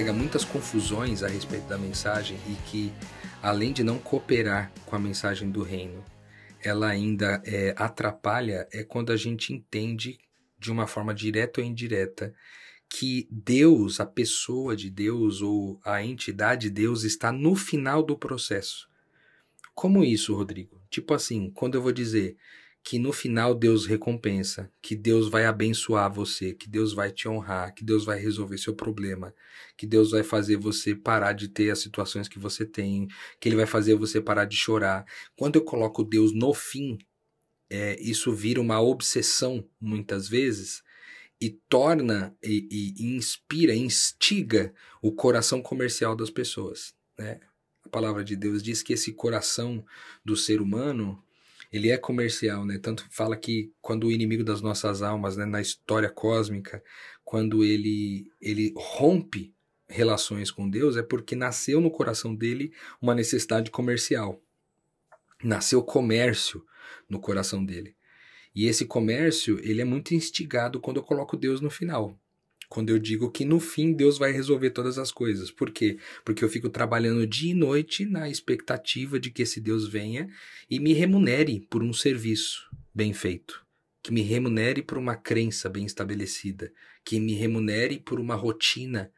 Carrega 0.00 0.12
muitas 0.14 0.46
confusões 0.46 1.22
a 1.22 1.28
respeito 1.28 1.66
da 1.68 1.76
mensagem 1.76 2.38
e 2.48 2.54
que, 2.70 2.90
além 3.42 3.70
de 3.70 3.84
não 3.84 3.98
cooperar 3.98 4.72
com 4.86 4.96
a 4.96 4.98
mensagem 4.98 5.50
do 5.50 5.62
reino, 5.62 6.02
ela 6.62 6.88
ainda 6.88 7.42
é, 7.44 7.74
atrapalha 7.76 8.66
é 8.72 8.82
quando 8.82 9.12
a 9.12 9.16
gente 9.16 9.52
entende 9.52 10.18
de 10.58 10.72
uma 10.72 10.86
forma 10.86 11.12
direta 11.12 11.60
ou 11.60 11.66
indireta 11.66 12.32
que 12.88 13.28
Deus, 13.30 14.00
a 14.00 14.06
pessoa 14.06 14.74
de 14.74 14.88
Deus 14.88 15.42
ou 15.42 15.78
a 15.84 16.02
entidade 16.02 16.68
de 16.68 16.70
Deus 16.70 17.04
está 17.04 17.30
no 17.30 17.54
final 17.54 18.02
do 18.02 18.16
processo. 18.16 18.88
Como 19.74 20.02
isso, 20.02 20.34
Rodrigo? 20.34 20.80
Tipo 20.88 21.12
assim, 21.12 21.50
quando 21.50 21.74
eu 21.74 21.82
vou 21.82 21.92
dizer 21.92 22.38
que 22.82 22.98
no 22.98 23.12
final 23.12 23.54
Deus 23.54 23.86
recompensa, 23.86 24.70
que 24.80 24.96
Deus 24.96 25.28
vai 25.28 25.44
abençoar 25.44 26.12
você, 26.12 26.54
que 26.54 26.68
Deus 26.68 26.92
vai 26.92 27.10
te 27.10 27.28
honrar, 27.28 27.74
que 27.74 27.84
Deus 27.84 28.04
vai 28.04 28.18
resolver 28.18 28.58
seu 28.58 28.74
problema, 28.74 29.34
que 29.76 29.86
Deus 29.86 30.10
vai 30.10 30.22
fazer 30.22 30.56
você 30.56 30.94
parar 30.94 31.32
de 31.32 31.48
ter 31.48 31.70
as 31.70 31.78
situações 31.78 32.28
que 32.28 32.38
você 32.38 32.64
tem, 32.64 33.06
que 33.38 33.48
Ele 33.48 33.56
vai 33.56 33.66
fazer 33.66 33.94
você 33.94 34.20
parar 34.20 34.46
de 34.46 34.56
chorar. 34.56 35.04
Quando 35.36 35.56
eu 35.56 35.64
coloco 35.64 36.02
Deus 36.02 36.32
no 36.32 36.54
fim, 36.54 36.98
é, 37.68 38.00
isso 38.00 38.32
vira 38.32 38.60
uma 38.60 38.80
obsessão 38.80 39.64
muitas 39.80 40.28
vezes 40.28 40.82
e 41.40 41.50
torna 41.68 42.36
e, 42.42 42.94
e, 42.98 43.16
inspira, 43.16 43.74
instiga 43.74 44.74
o 45.00 45.12
coração 45.12 45.62
comercial 45.62 46.16
das 46.16 46.30
pessoas. 46.30 46.94
Né? 47.18 47.40
A 47.84 47.88
palavra 47.88 48.24
de 48.24 48.36
Deus 48.36 48.62
diz 48.62 48.82
que 48.82 48.92
esse 48.92 49.12
coração 49.12 49.84
do 50.24 50.36
ser 50.36 50.60
humano 50.60 51.22
ele 51.72 51.90
é 51.90 51.96
comercial, 51.96 52.64
né? 52.64 52.78
Tanto 52.78 53.06
fala 53.10 53.36
que 53.36 53.72
quando 53.80 54.04
o 54.04 54.10
inimigo 54.10 54.42
das 54.42 54.60
nossas 54.60 55.02
almas, 55.02 55.36
né, 55.36 55.44
na 55.44 55.60
história 55.60 56.10
cósmica, 56.10 56.82
quando 57.24 57.64
ele 57.64 58.30
ele 58.40 58.72
rompe 58.76 59.54
relações 59.88 60.50
com 60.50 60.68
Deus, 60.68 60.96
é 60.96 61.02
porque 61.02 61.34
nasceu 61.36 61.80
no 61.80 61.90
coração 61.90 62.34
dele 62.34 62.72
uma 63.00 63.14
necessidade 63.14 63.70
comercial. 63.70 64.42
Nasceu 65.42 65.82
comércio 65.82 66.64
no 67.08 67.20
coração 67.20 67.64
dele. 67.64 67.96
E 68.54 68.66
esse 68.66 68.84
comércio, 68.84 69.58
ele 69.62 69.80
é 69.80 69.84
muito 69.84 70.14
instigado 70.14 70.80
quando 70.80 70.98
eu 70.98 71.02
coloco 71.02 71.36
Deus 71.36 71.60
no 71.60 71.70
final. 71.70 72.19
Quando 72.70 72.90
eu 72.90 73.00
digo 73.00 73.32
que 73.32 73.44
no 73.44 73.58
fim 73.58 73.92
Deus 73.92 74.16
vai 74.16 74.30
resolver 74.30 74.70
todas 74.70 74.96
as 74.96 75.10
coisas. 75.10 75.50
Por 75.50 75.72
quê? 75.72 75.98
Porque 76.24 76.44
eu 76.44 76.48
fico 76.48 76.70
trabalhando 76.70 77.26
dia 77.26 77.50
e 77.50 77.54
noite 77.54 78.06
na 78.06 78.30
expectativa 78.30 79.18
de 79.18 79.28
que 79.28 79.42
esse 79.42 79.60
Deus 79.60 79.88
venha 79.88 80.28
e 80.70 80.78
me 80.78 80.92
remunere 80.92 81.66
por 81.68 81.82
um 81.82 81.92
serviço 81.92 82.70
bem 82.94 83.12
feito. 83.12 83.66
Que 84.00 84.12
me 84.12 84.22
remunere 84.22 84.82
por 84.82 84.98
uma 84.98 85.16
crença 85.16 85.68
bem 85.68 85.84
estabelecida. 85.84 86.72
Que 87.04 87.18
me 87.18 87.34
remunere 87.34 87.98
por 87.98 88.20
uma 88.20 88.36
rotina 88.36 89.12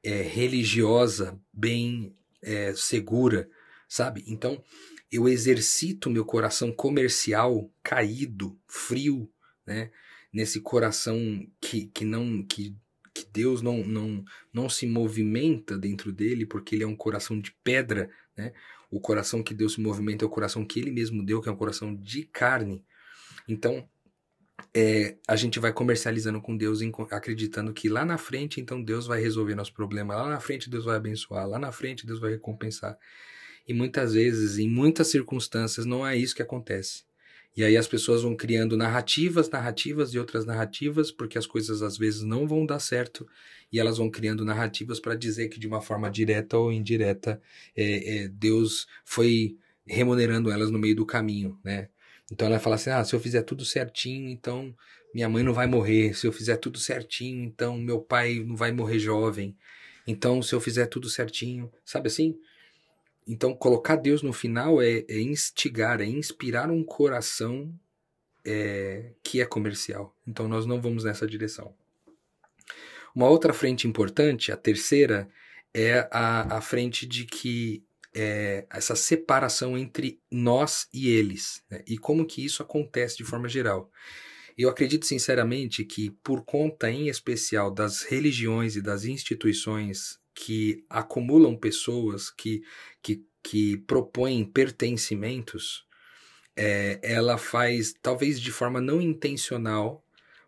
é, 0.00 0.22
religiosa 0.22 1.36
bem 1.52 2.14
é, 2.40 2.72
segura, 2.72 3.50
sabe? 3.88 4.22
Então, 4.28 4.62
eu 5.10 5.28
exercito 5.28 6.08
meu 6.08 6.24
coração 6.24 6.70
comercial 6.70 7.68
caído, 7.82 8.56
frio, 8.68 9.28
né? 9.66 9.90
Nesse 10.32 10.60
coração 10.60 11.18
que, 11.60 11.88
que 11.88 12.04
não 12.04 12.42
que, 12.44 12.74
que 13.14 13.26
Deus 13.32 13.62
não, 13.62 13.78
não, 13.84 14.24
não 14.52 14.68
se 14.68 14.86
movimenta 14.86 15.76
dentro 15.76 16.12
dele, 16.12 16.46
porque 16.46 16.74
ele 16.74 16.84
é 16.84 16.86
um 16.86 16.96
coração 16.96 17.40
de 17.40 17.52
pedra, 17.62 18.10
né? 18.36 18.52
O 18.90 19.00
coração 19.00 19.42
que 19.42 19.54
Deus 19.54 19.74
se 19.74 19.80
movimenta 19.80 20.24
é 20.24 20.26
o 20.26 20.30
coração 20.30 20.64
que 20.64 20.78
ele 20.78 20.90
mesmo 20.90 21.24
deu, 21.24 21.40
que 21.40 21.48
é 21.48 21.52
um 21.52 21.56
coração 21.56 21.94
de 21.94 22.24
carne. 22.24 22.84
Então, 23.48 23.88
é, 24.74 25.16
a 25.26 25.36
gente 25.36 25.58
vai 25.58 25.72
comercializando 25.72 26.40
com 26.40 26.56
Deus, 26.56 26.80
acreditando 27.10 27.72
que 27.72 27.88
lá 27.88 28.04
na 28.04 28.18
frente, 28.18 28.60
então 28.60 28.82
Deus 28.82 29.06
vai 29.06 29.20
resolver 29.20 29.54
nosso 29.54 29.72
problema, 29.72 30.14
lá 30.14 30.28
na 30.28 30.40
frente 30.40 30.70
Deus 30.70 30.84
vai 30.84 30.96
abençoar, 30.96 31.46
lá 31.48 31.58
na 31.58 31.72
frente 31.72 32.06
Deus 32.06 32.20
vai 32.20 32.32
recompensar. 32.32 32.98
E 33.66 33.72
muitas 33.72 34.14
vezes, 34.14 34.58
em 34.58 34.68
muitas 34.68 35.08
circunstâncias, 35.08 35.86
não 35.86 36.06
é 36.06 36.16
isso 36.16 36.34
que 36.34 36.42
acontece. 36.42 37.04
E 37.56 37.62
aí 37.62 37.76
as 37.76 37.86
pessoas 37.86 38.22
vão 38.22 38.34
criando 38.34 38.76
narrativas, 38.76 39.50
narrativas 39.50 40.14
e 40.14 40.18
outras 40.18 40.44
narrativas, 40.44 41.10
porque 41.10 41.36
as 41.36 41.46
coisas 41.46 41.82
às 41.82 41.98
vezes 41.98 42.22
não 42.22 42.46
vão 42.46 42.64
dar 42.64 42.78
certo, 42.78 43.26
e 43.70 43.78
elas 43.78 43.98
vão 43.98 44.10
criando 44.10 44.44
narrativas 44.44 44.98
para 44.98 45.14
dizer 45.14 45.48
que 45.48 45.58
de 45.58 45.66
uma 45.66 45.80
forma 45.80 46.10
direta 46.10 46.56
ou 46.56 46.72
indireta 46.72 47.40
é, 47.76 48.16
é, 48.16 48.28
Deus 48.28 48.86
foi 49.04 49.56
remunerando 49.86 50.50
elas 50.50 50.70
no 50.70 50.78
meio 50.78 50.96
do 50.96 51.06
caminho, 51.06 51.58
né? 51.64 51.88
Então 52.30 52.46
ela 52.46 52.58
fala 52.58 52.76
assim: 52.76 52.90
ah, 52.90 53.04
se 53.04 53.14
eu 53.14 53.20
fizer 53.20 53.42
tudo 53.42 53.64
certinho, 53.64 54.28
então 54.28 54.74
minha 55.14 55.28
mãe 55.28 55.42
não 55.42 55.52
vai 55.52 55.66
morrer. 55.66 56.14
Se 56.14 56.26
eu 56.26 56.32
fizer 56.32 56.56
tudo 56.56 56.78
certinho, 56.78 57.44
então 57.44 57.78
meu 57.78 58.00
pai 58.00 58.42
não 58.46 58.56
vai 58.56 58.72
morrer 58.72 58.98
jovem. 58.98 59.56
Então, 60.06 60.42
se 60.42 60.54
eu 60.54 60.60
fizer 60.60 60.86
tudo 60.86 61.08
certinho, 61.08 61.70
sabe 61.84 62.08
assim? 62.08 62.36
Então, 63.26 63.54
colocar 63.54 63.96
Deus 63.96 64.22
no 64.22 64.32
final 64.32 64.82
é, 64.82 65.04
é 65.08 65.20
instigar, 65.20 66.00
é 66.00 66.06
inspirar 66.06 66.70
um 66.70 66.82
coração 66.82 67.72
é, 68.44 69.12
que 69.22 69.40
é 69.40 69.46
comercial. 69.46 70.14
Então, 70.26 70.48
nós 70.48 70.66
não 70.66 70.80
vamos 70.80 71.04
nessa 71.04 71.26
direção. 71.26 71.74
Uma 73.14 73.28
outra 73.28 73.52
frente 73.52 73.86
importante, 73.86 74.50
a 74.50 74.56
terceira, 74.56 75.28
é 75.74 76.08
a, 76.10 76.56
a 76.56 76.60
frente 76.60 77.06
de 77.06 77.24
que 77.24 77.84
é, 78.14 78.66
essa 78.70 78.94
separação 78.94 79.76
entre 79.76 80.20
nós 80.30 80.88
e 80.92 81.08
eles, 81.08 81.62
né? 81.70 81.82
e 81.86 81.96
como 81.96 82.26
que 82.26 82.44
isso 82.44 82.62
acontece 82.62 83.16
de 83.16 83.24
forma 83.24 83.48
geral. 83.48 83.90
Eu 84.56 84.68
acredito 84.68 85.06
sinceramente 85.06 85.84
que, 85.84 86.10
por 86.22 86.44
conta 86.44 86.90
em 86.90 87.08
especial 87.08 87.70
das 87.70 88.02
religiões 88.02 88.76
e 88.76 88.82
das 88.82 89.04
instituições 89.04 90.20
que 90.34 90.84
acumulam 90.88 91.56
pessoas, 91.56 92.30
que, 92.30 92.62
que, 93.42 93.76
propõem 93.78 94.44
pertencimentos, 94.44 95.84
é, 96.56 97.00
ela 97.02 97.38
faz, 97.38 97.94
talvez 98.00 98.40
de 98.40 98.52
forma 98.52 98.80
não 98.80 99.00
intencional, 99.00 100.04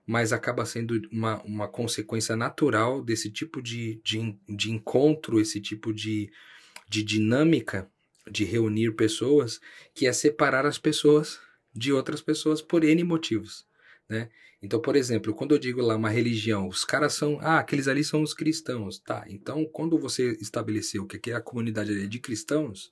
mas 0.07 0.33
acaba 0.33 0.67
sendo 0.67 1.01
uma, 1.11 1.43
uma 1.43 1.69
consequência 1.69 2.37
natural 2.37 3.03
desse 3.03 3.31
tipo 3.31 3.63
de, 3.63 4.01
de, 4.05 4.39
de 4.49 4.71
encontro, 4.71 5.41
esse 5.41 5.61
tipo 5.61 5.93
de, 5.93 6.31
de 6.89 7.03
dinâmica 7.03 7.91
de 8.31 8.45
reunir 8.45 8.93
pessoas, 8.93 9.61
que 9.95 10.07
é 10.07 10.13
separar 10.13 10.67
as 10.67 10.79
pessoas 10.79 11.41
de 11.75 11.93
outras 11.93 12.21
pessoas 12.21 12.63
por 12.63 12.85
N 12.85 13.03
motivos. 13.05 13.67
Né? 14.09 14.31
Então, 14.65 14.81
por 14.81 14.97
exemplo, 14.97 15.35
quando 15.35 15.55
eu 15.55 15.59
digo 15.59 15.83
lá 15.83 15.95
uma 15.95 16.09
religião, 16.09 16.67
os 16.67 16.87
caras 16.87 17.13
são, 17.13 17.39
ah, 17.43 17.59
aqueles 17.59 17.87
ali 17.87 18.03
são 18.03 18.23
os 18.23 18.33
cristãos, 18.33 18.99
tá? 18.99 19.23
Então, 19.29 19.67
quando 19.67 19.99
você 19.99 20.39
estabeleceu 20.41 21.07
que 21.07 21.19
aqui 21.19 21.31
é 21.31 21.35
a 21.35 21.41
comunidade 21.41 21.93
é 22.03 22.07
de 22.07 22.19
cristãos, 22.19 22.91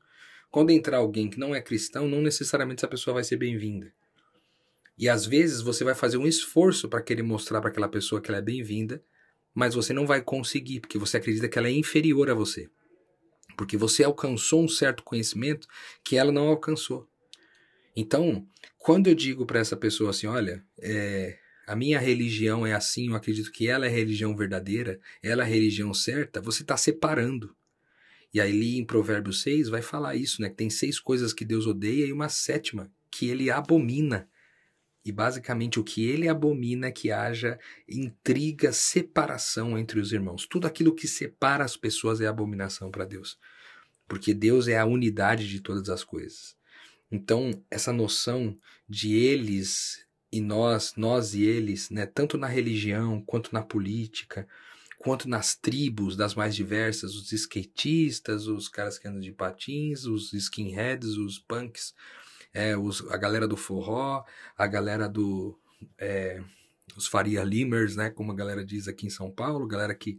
quando 0.51 0.69
entrar 0.69 0.99
alguém 0.99 1.31
que 1.31 1.41
não 1.41 1.55
é 1.55 1.63
cristão, 1.63 2.07
não 2.07 2.21
necessariamente 2.21 2.81
essa 2.81 2.89
pessoa 2.89 3.15
vai 3.15 3.25
ser 3.25 3.39
bem-vinda. 3.39 3.91
E 4.99 5.09
às 5.09 5.25
vezes 5.25 5.63
você 5.63 5.83
vai 5.83 5.95
fazer 5.95 6.19
um 6.19 6.27
esforço 6.27 6.91
para 6.91 7.01
querer 7.01 7.23
mostrar 7.23 7.63
para 7.63 7.71
aquela 7.71 7.89
pessoa 7.89 8.21
que 8.21 8.31
ela 8.31 8.41
é 8.41 8.43
bem-vinda, 8.43 9.03
mas 9.55 9.75
você 9.75 9.95
não 9.95 10.07
vai 10.07 10.21
conseguir, 10.21 10.81
porque 10.81 10.99
você 10.99 11.17
acredita 11.17 11.49
que 11.49 11.59
ela 11.59 11.69
é 11.69 11.73
inferior 11.73 12.29
a 12.29 12.35
você. 12.35 12.69
Porque 13.57 13.79
você 13.79 14.05
alcançou 14.05 14.63
um 14.63 14.69
certo 14.69 15.03
conhecimento 15.03 15.67
que 16.05 16.19
ela 16.19 16.31
não 16.31 16.49
alcançou. 16.49 17.09
Então, 17.97 18.47
quando 18.77 19.07
eu 19.07 19.15
digo 19.15 19.47
para 19.47 19.59
essa 19.59 19.77
pessoa 19.77 20.11
assim, 20.11 20.27
olha, 20.27 20.63
é, 20.79 21.39
a 21.67 21.77
minha 21.77 21.99
religião 21.99 22.67
é 22.67 22.73
assim, 22.73 23.09
eu 23.09 23.15
acredito 23.15 23.53
que 23.53 23.69
ela 23.69 23.87
é 23.87 23.89
a 23.89 23.93
religião 23.93 24.37
verdadeira, 24.37 25.01
ela 25.23 25.43
é 25.43 25.47
a 25.47 25.49
religião 25.49 25.95
certa, 25.95 26.41
você 26.41 26.63
está 26.63 26.77
separando. 26.77 27.55
E 28.35 28.41
aí 28.41 28.77
em 28.79 28.85
Provérbios 28.85 29.43
6 29.43 29.69
vai 29.69 29.83
falar 29.83 30.17
isso, 30.17 30.41
né? 30.41 30.49
Que 30.49 30.57
tem 30.57 30.71
seis 30.71 30.99
coisas 30.99 31.33
que 31.33 31.45
Deus 31.45 31.67
odeia 31.67 32.07
e 32.07 32.13
uma 32.13 32.29
sétima 32.29 32.91
que 33.11 33.29
ele 33.29 33.51
abomina. 33.51 34.29
E 35.05 35.13
basicamente 35.13 35.79
o 35.79 35.85
que 35.85 36.05
ele 36.05 36.29
abomina 36.29 36.87
é 36.87 36.93
que 36.93 37.11
haja 37.11 37.59
intriga, 37.89 38.73
separação 38.73 39.77
entre 39.77 40.01
os 40.01 40.13
irmãos. 40.13 40.47
Tudo 40.47 40.67
aquilo 40.67 40.95
que 40.95 41.07
separa 41.07 41.65
as 41.65 41.77
pessoas 41.77 42.21
é 42.21 42.27
abominação 42.27 42.91
para 42.91 43.05
Deus. 43.05 43.39
Porque 44.09 44.33
Deus 44.33 44.67
é 44.67 44.79
a 44.79 44.87
unidade 44.87 45.49
de 45.49 45.61
todas 45.61 45.89
as 45.91 46.03
coisas. 46.03 46.57
Então, 47.11 47.51
essa 47.71 47.93
noção 47.93 48.57
de 48.89 49.15
eles 49.15 50.07
e 50.33 50.41
nós, 50.41 50.95
nós 50.97 51.35
e 51.35 51.43
eles, 51.43 51.91
né, 51.91 52.07
tanto 52.07 52.39
na 52.39 52.47
religião 52.47 53.21
quanto 53.21 53.53
na 53.53 53.63
política, 53.63 54.49
quanto 54.99 55.29
nas 55.29 55.55
tribos 55.55 56.17
das 56.17 56.35
mais 56.35 56.55
diversas, 56.55 57.15
os 57.15 57.31
skatistas, 57.33 58.47
os 58.47 58.69
caras 58.69 58.99
que 58.99 59.07
andam 59.07 59.21
de 59.21 59.33
patins, 59.33 60.05
os 60.05 60.33
skinheads, 60.33 61.19
os 61.19 61.39
punks, 61.39 61.95
é, 62.55 62.77
os, 62.77 63.07
a 63.11 63.17
galera 63.17 63.47
do 63.47 63.57
forró, 63.57 64.25
a 64.57 64.67
galera 64.67 65.09
do. 65.09 65.59
É, 65.99 66.43
os 66.97 67.07
Faria 67.07 67.43
Limers, 67.43 67.97
né, 67.97 68.11
como 68.11 68.33
a 68.33 68.35
galera 68.35 68.65
diz 68.65 68.87
aqui 68.87 69.07
em 69.07 69.11
São 69.11 69.31
Paulo, 69.31 69.67
galera 69.67 69.95
que 69.95 70.19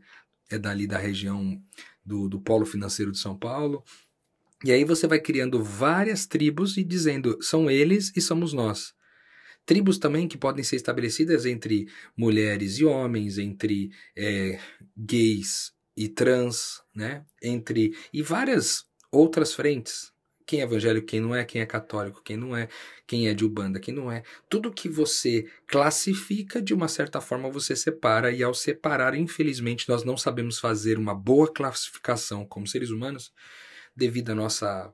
é 0.50 0.58
dali 0.58 0.88
da 0.88 0.98
região 0.98 1.62
do, 2.06 2.28
do 2.28 2.40
polo 2.40 2.66
financeiro 2.66 3.12
de 3.12 3.20
São 3.20 3.38
Paulo. 3.38 3.84
E 4.64 4.72
aí 4.72 4.84
você 4.84 5.08
vai 5.08 5.20
criando 5.20 5.64
várias 5.64 6.26
tribos 6.26 6.78
e 6.78 6.84
dizendo 6.84 7.38
são 7.42 7.70
eles 7.70 8.12
e 8.16 8.22
somos 8.22 8.54
nós. 8.54 8.94
Tribos 9.66 9.98
também 9.98 10.28
que 10.28 10.38
podem 10.38 10.64
ser 10.64 10.76
estabelecidas 10.76 11.46
entre 11.46 11.88
mulheres 12.18 12.78
e 12.78 12.86
homens, 12.86 13.38
entre 13.38 13.92
é, 14.16 14.60
gays 14.98 15.72
e 15.96 16.10
trans, 16.10 16.82
né? 16.96 17.26
Entre 17.42 17.96
e 18.12 18.22
várias 18.22 18.86
outras 19.12 19.54
frentes. 19.54 20.12
Quem 20.46 20.60
é 20.60 20.64
evangélico, 20.64 21.08
quem 21.08 21.22
não 21.22 21.34
é, 21.34 21.46
quem 21.46 21.62
é 21.62 21.66
católico, 21.66 22.22
quem 22.22 22.36
não 22.36 22.56
é, 22.56 22.68
quem 23.08 23.30
é 23.30 23.34
de 23.34 23.46
Ubanda, 23.46 23.80
quem 23.80 23.94
não 23.94 24.12
é. 24.12 24.24
Tudo 24.50 24.74
que 24.74 24.90
você 24.90 25.46
classifica, 25.66 26.62
de 26.62 26.74
uma 26.74 26.90
certa 26.90 27.22
forma, 27.22 27.50
você 27.50 27.76
separa, 27.78 28.30
e 28.30 28.44
ao 28.44 28.54
separar, 28.54 29.16
infelizmente, 29.16 29.88
nós 29.88 30.04
não 30.04 30.18
sabemos 30.18 30.60
fazer 30.60 30.98
uma 30.98 31.16
boa 31.16 31.52
classificação 31.52 32.46
como 32.46 32.68
seres 32.68 32.90
humanos, 32.90 33.32
devido 33.96 34.32
à 34.32 34.36
nossa 34.36 34.94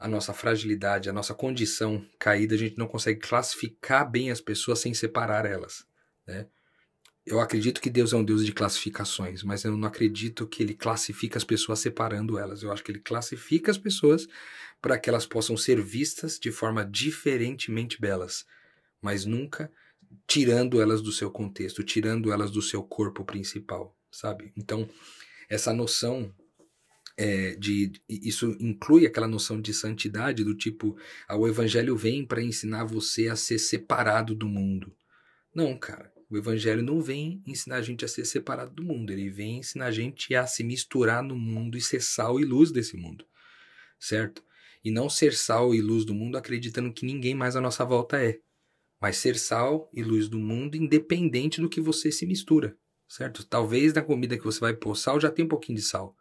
a 0.00 0.08
nossa 0.08 0.32
fragilidade, 0.32 1.10
a 1.10 1.12
nossa 1.12 1.34
condição 1.34 2.02
caída, 2.18 2.54
a 2.54 2.58
gente 2.58 2.78
não 2.78 2.88
consegue 2.88 3.20
classificar 3.20 4.10
bem 4.10 4.30
as 4.30 4.40
pessoas 4.40 4.78
sem 4.78 4.94
separar 4.94 5.44
elas. 5.44 5.84
Né? 6.26 6.46
Eu 7.26 7.38
acredito 7.38 7.82
que 7.82 7.90
Deus 7.90 8.14
é 8.14 8.16
um 8.16 8.24
Deus 8.24 8.46
de 8.46 8.52
classificações, 8.52 9.42
mas 9.42 9.62
eu 9.62 9.76
não 9.76 9.86
acredito 9.86 10.46
que 10.46 10.62
ele 10.62 10.72
classifica 10.72 11.36
as 11.36 11.44
pessoas 11.44 11.80
separando 11.80 12.38
elas. 12.38 12.62
Eu 12.62 12.72
acho 12.72 12.82
que 12.82 12.90
ele 12.90 12.98
classifica 12.98 13.70
as 13.70 13.76
pessoas 13.76 14.26
para 14.80 14.98
que 14.98 15.10
elas 15.10 15.26
possam 15.26 15.54
ser 15.54 15.82
vistas 15.82 16.38
de 16.38 16.50
forma 16.50 16.82
diferentemente 16.82 18.00
belas, 18.00 18.46
mas 19.02 19.26
nunca 19.26 19.70
tirando 20.26 20.80
elas 20.80 21.02
do 21.02 21.12
seu 21.12 21.30
contexto, 21.30 21.84
tirando 21.84 22.32
elas 22.32 22.50
do 22.50 22.62
seu 22.62 22.82
corpo 22.82 23.22
principal, 23.22 23.94
sabe? 24.10 24.50
Então, 24.56 24.88
essa 25.46 25.74
noção 25.74 26.34
é, 27.16 27.54
de 27.56 27.92
isso 28.08 28.56
inclui 28.60 29.06
aquela 29.06 29.28
noção 29.28 29.60
de 29.60 29.74
santidade 29.74 30.44
do 30.44 30.54
tipo 30.54 30.96
ah, 31.28 31.36
o 31.36 31.46
evangelho 31.46 31.96
vem 31.96 32.24
para 32.24 32.42
ensinar 32.42 32.84
você 32.84 33.28
a 33.28 33.36
ser 33.36 33.58
separado 33.58 34.34
do 34.34 34.48
mundo. 34.48 34.94
Não 35.54 35.76
cara 35.76 36.10
o 36.30 36.38
evangelho 36.38 36.82
não 36.82 37.00
vem 37.00 37.42
ensinar 37.44 37.76
a 37.76 37.82
gente 37.82 38.04
a 38.04 38.08
ser 38.08 38.24
separado 38.24 38.72
do 38.72 38.84
mundo 38.84 39.12
ele 39.12 39.28
vem 39.28 39.58
ensinar 39.58 39.86
a 39.86 39.90
gente 39.90 40.34
a 40.34 40.46
se 40.46 40.62
misturar 40.62 41.22
no 41.22 41.36
mundo 41.36 41.76
e 41.76 41.80
ser 41.80 42.00
sal 42.00 42.38
e 42.38 42.44
luz 42.44 42.70
desse 42.70 42.96
mundo 42.96 43.26
certo? 43.98 44.42
E 44.82 44.90
não 44.90 45.10
ser 45.10 45.34
sal 45.34 45.74
e 45.74 45.82
luz 45.82 46.04
do 46.06 46.14
mundo 46.14 46.38
acreditando 46.38 46.92
que 46.92 47.04
ninguém 47.04 47.34
mais 47.34 47.56
à 47.56 47.60
nossa 47.60 47.84
volta 47.84 48.22
é 48.22 48.38
mas 49.00 49.16
ser 49.16 49.36
sal 49.36 49.90
e 49.92 50.02
luz 50.02 50.28
do 50.28 50.38
mundo 50.38 50.76
independente 50.76 51.60
do 51.60 51.68
que 51.68 51.80
você 51.80 52.12
se 52.12 52.24
mistura 52.24 52.76
certo? 53.08 53.44
Talvez 53.44 53.92
na 53.92 54.02
comida 54.02 54.38
que 54.38 54.44
você 54.44 54.60
vai 54.60 54.72
pôr 54.72 54.94
sal 54.94 55.20
já 55.20 55.30
tem 55.30 55.44
um 55.44 55.48
pouquinho 55.48 55.78
de 55.78 55.84
sal 55.84 56.16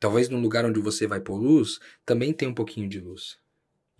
Talvez 0.00 0.28
no 0.28 0.38
lugar 0.38 0.64
onde 0.64 0.80
você 0.80 1.06
vai 1.06 1.20
pôr 1.20 1.36
luz, 1.36 1.80
também 2.04 2.32
tem 2.32 2.48
um 2.48 2.54
pouquinho 2.54 2.88
de 2.88 3.00
luz. 3.00 3.38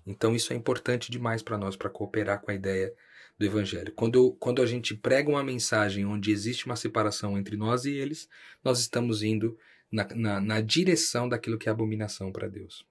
Então 0.07 0.35
isso 0.35 0.52
é 0.52 0.57
importante 0.57 1.11
demais 1.11 1.43
para 1.43 1.59
nós, 1.59 1.76
para 1.76 1.90
cooperar 1.90 2.40
com 2.40 2.50
a 2.50 2.55
ideia 2.55 2.95
do 3.38 3.45
Evangelho. 3.45 3.93
Quando, 3.95 4.33
quando 4.33 4.62
a 4.62 4.67
gente 4.67 4.95
prega 4.95 5.31
uma 5.31 5.45
mensagem 5.45 6.05
onde 6.05 6.33
existe 6.33 6.67
uma 6.67 6.76
separação 6.76 7.38
entre 7.38 7.57
nós 7.57 7.85
e 7.85 7.93
eles, 7.93 8.28
nós 8.64 8.81
estamos 8.81 9.23
indo 9.23 9.57
na, 9.90 10.07
na, 10.14 10.40
na 10.40 10.61
direção 10.61 11.28
daquilo 11.28 11.59
que 11.59 11.69
é 11.69 11.73
abominação 11.73 12.33
para 12.33 12.49
Deus. 12.49 12.85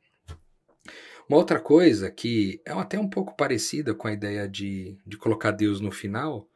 Uma 1.27 1.37
outra 1.37 1.59
coisa 1.59 2.09
que 2.09 2.61
é 2.65 2.71
até 2.71 2.97
um 2.97 3.09
pouco 3.09 3.35
parecida 3.35 3.93
com 3.93 4.07
a 4.07 4.13
ideia 4.13 4.47
de, 4.47 4.97
de 5.05 5.17
colocar 5.17 5.51
Deus 5.51 5.81
no 5.81 5.91
final, 5.91 6.49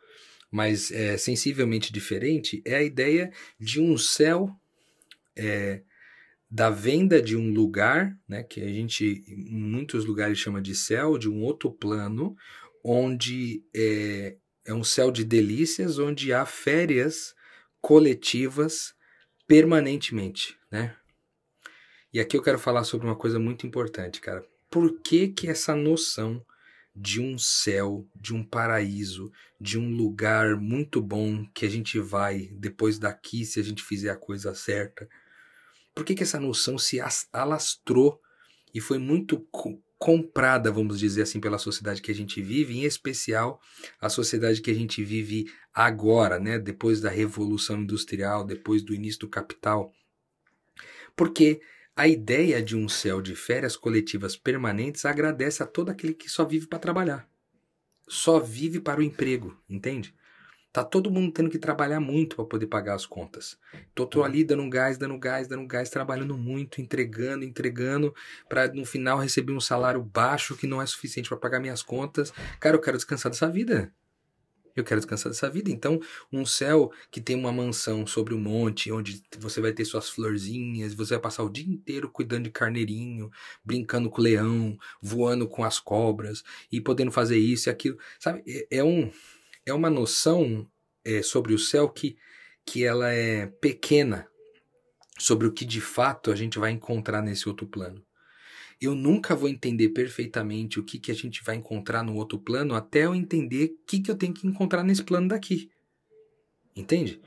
mas 0.50 0.91
é 0.91 1.17
sensivelmente 1.17 1.91
diferente, 1.91 2.62
é 2.65 2.75
a 2.75 2.84
ideia 2.84 3.31
de 3.60 3.81
um 3.81 3.98
céu 3.98 4.50
é, 5.36 5.81
da 6.51 6.70
venda 6.70 7.22
de 7.22 7.38
um 7.38 7.53
lugar, 7.53 8.13
né, 8.27 8.43
que 8.43 8.60
a 8.60 8.67
gente 8.67 9.24
em 9.25 9.58
muitos 9.58 10.03
lugares 10.03 10.38
chama 10.38 10.62
de 10.62 10.75
céu, 10.75 11.17
de 11.17 11.29
um 11.29 11.41
outro 11.41 11.72
plano, 11.72 12.36
onde 12.84 13.63
é, 13.74 14.36
é 14.65 14.74
um 14.74 14.84
céu 14.84 15.12
de 15.12 15.24
delícias, 15.24 15.98
onde 15.98 16.34
há 16.34 16.46
férias 16.46 17.34
coletivas 17.79 18.93
permanentemente, 19.48 20.58
né? 20.70 20.96
E 22.13 22.20
aqui 22.20 22.36
eu 22.36 22.43
quero 22.43 22.60
falar 22.60 22.84
sobre 22.84 23.08
uma 23.08 23.15
coisa 23.15 23.39
muito 23.39 23.65
importante, 23.65 24.20
cara. 24.20 24.43
Por 24.70 25.00
que 25.00 25.29
que 25.29 25.48
essa 25.48 25.74
noção 25.74 26.46
de 26.93 27.22
um 27.22 27.38
céu, 27.38 28.05
de 28.13 28.34
um 28.34 28.43
paraíso, 28.43 29.31
de 29.60 29.79
um 29.79 29.96
lugar 29.96 30.58
muito 30.58 31.01
bom 31.01 31.46
que 31.53 31.65
a 31.65 31.70
gente 31.70 31.98
vai 32.00 32.50
depois 32.53 33.00
daqui 33.00 33.46
se 33.46 33.62
a 33.62 33.63
gente 33.63 33.81
fizer 33.81 34.10
a 34.10 34.17
coisa 34.17 34.53
certa, 34.53 35.08
por 35.93 36.05
que, 36.05 36.15
que 36.15 36.24
essa 36.24 36.39
noção 36.39 36.77
se 36.77 37.00
alastrou 37.31 38.19
e 38.74 38.79
foi 38.79 38.98
muito 38.98 39.45
comprada, 40.00 40.71
vamos 40.71 41.00
dizer 41.00 41.21
assim, 41.21 41.39
pela 41.39 41.60
sociedade 41.60 42.01
que 42.01 42.12
a 42.12 42.15
gente 42.15 42.41
vive, 42.41 42.79
em 42.79 42.86
especial 42.86 43.62
a 44.00 44.10
sociedade 44.10 44.62
que 44.62 44.71
a 44.71 44.74
gente 44.74 45.03
vive 45.03 45.51
agora, 45.74 46.39
né? 46.39 46.57
depois 46.57 47.00
da 47.00 47.10
Revolução 47.10 47.81
Industrial, 47.81 48.43
depois 48.43 48.81
do 48.81 48.95
início 48.95 49.19
do 49.19 49.29
capital? 49.29 49.93
Porque 51.15 51.62
a 51.95 52.07
ideia 52.07 52.63
de 52.63 52.75
um 52.75 52.89
céu 52.89 53.21
de 53.21 53.36
férias 53.36 53.75
coletivas 53.75 54.36
permanentes 54.36 55.05
agradece 55.05 55.62
a 55.62 55.67
todo 55.67 55.89
aquele 55.89 56.13
que 56.13 56.29
só 56.29 56.45
vive 56.45 56.65
para 56.65 56.79
trabalhar. 56.79 57.29
Só 58.07 58.39
vive 58.39 58.79
para 58.79 59.01
o 59.01 59.03
emprego, 59.03 59.55
entende? 59.69 60.15
Tá 60.73 60.85
todo 60.85 61.11
mundo 61.11 61.33
tendo 61.33 61.49
que 61.49 61.59
trabalhar 61.59 61.99
muito 61.99 62.37
para 62.37 62.45
poder 62.45 62.67
pagar 62.67 62.95
as 62.95 63.05
contas. 63.05 63.57
Tô, 63.93 64.05
tô 64.05 64.23
ali 64.23 64.41
dando 64.43 64.69
gás, 64.69 64.97
dando 64.97 65.17
gás, 65.19 65.47
dando 65.47 65.67
gás, 65.67 65.89
trabalhando 65.89 66.37
muito, 66.37 66.79
entregando, 66.79 67.43
entregando, 67.43 68.15
para 68.47 68.71
no 68.73 68.85
final 68.85 69.19
receber 69.19 69.51
um 69.51 69.59
salário 69.59 70.01
baixo 70.01 70.55
que 70.55 70.65
não 70.65 70.81
é 70.81 70.85
suficiente 70.85 71.27
para 71.27 71.37
pagar 71.37 71.59
minhas 71.59 71.83
contas. 71.83 72.31
Cara, 72.59 72.75
eu 72.77 72.81
quero 72.81 72.95
descansar 72.95 73.29
dessa 73.29 73.49
vida. 73.49 73.93
Eu 74.73 74.83
quero 74.83 75.01
descansar 75.01 75.29
dessa 75.29 75.49
vida. 75.49 75.69
Então, 75.69 75.99
um 76.31 76.46
céu 76.46 76.91
que 77.09 77.19
tem 77.19 77.35
uma 77.35 77.51
mansão 77.51 78.07
sobre 78.07 78.33
o 78.33 78.37
um 78.37 78.41
monte, 78.41 78.91
onde 78.91 79.22
você 79.37 79.59
vai 79.59 79.74
ter 79.74 79.83
suas 79.83 80.09
florzinhas, 80.09 80.93
você 80.93 81.15
vai 81.15 81.22
passar 81.22 81.43
o 81.43 81.50
dia 81.50 81.67
inteiro 81.67 82.09
cuidando 82.09 82.46
de 82.46 82.51
carneirinho, 82.51 83.29
brincando 83.63 84.09
com 84.09 84.22
o 84.22 84.24
leão, 84.24 84.77
voando 85.01 85.48
com 85.48 85.63
as 85.63 85.79
cobras 85.79 86.43
e 86.72 86.79
podendo 86.79 87.11
fazer 87.11 87.37
isso 87.37 87.67
e 87.67 87.72
aquilo. 87.72 87.98
Sabe? 88.19 88.41
É, 88.48 88.77
é 88.77 88.83
um 88.83 89.11
é 89.65 89.74
uma 89.74 89.89
noção 89.89 90.67
é, 91.03 91.21
sobre 91.21 91.53
o 91.53 91.59
céu 91.59 91.89
que, 91.89 92.17
que 92.65 92.83
ela 92.83 93.11
é 93.11 93.47
pequena 93.47 94.27
sobre 95.17 95.47
o 95.47 95.51
que 95.51 95.65
de 95.65 95.79
fato 95.79 96.31
a 96.31 96.35
gente 96.35 96.57
vai 96.57 96.71
encontrar 96.71 97.21
nesse 97.21 97.47
outro 97.47 97.67
plano. 97.67 98.03
Eu 98.79 98.95
nunca 98.95 99.35
vou 99.35 99.47
entender 99.47 99.89
perfeitamente 99.89 100.79
o 100.79 100.83
que, 100.83 100.97
que 100.97 101.11
a 101.11 101.15
gente 101.15 101.43
vai 101.43 101.55
encontrar 101.55 102.03
no 102.03 102.15
outro 102.15 102.39
plano 102.39 102.74
até 102.74 103.05
eu 103.05 103.13
entender 103.13 103.65
o 103.65 103.85
que, 103.85 104.00
que 104.00 104.09
eu 104.09 104.15
tenho 104.15 104.33
que 104.33 104.47
encontrar 104.47 104.83
nesse 104.83 105.03
plano 105.03 105.27
daqui. 105.27 105.69
Entende? 106.75 107.21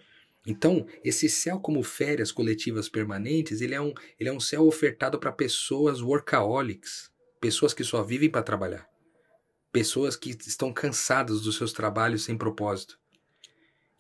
Então, 0.45 0.85
esse 1.05 1.29
céu 1.29 1.61
como 1.61 1.83
férias 1.85 2.33
coletivas 2.33 2.89
permanentes, 2.89 3.61
ele 3.61 3.75
é 3.75 3.81
um, 3.81 3.95
ele 4.19 4.29
é 4.29 4.33
um 4.33 4.41
céu 4.41 4.67
ofertado 4.67 5.19
para 5.19 5.31
pessoas 5.31 6.01
workaholics, 6.01 7.13
pessoas 7.41 7.73
que 7.73 7.85
só 7.85 8.03
vivem 8.03 8.29
para 8.29 8.43
trabalhar 8.43 8.94
pessoas 9.75 10.15
que 10.15 10.31
estão 10.47 10.73
cansadas 10.73 11.41
dos 11.41 11.57
seus 11.57 11.73
trabalhos 11.73 12.23
sem 12.23 12.39
propósito. 12.39 12.97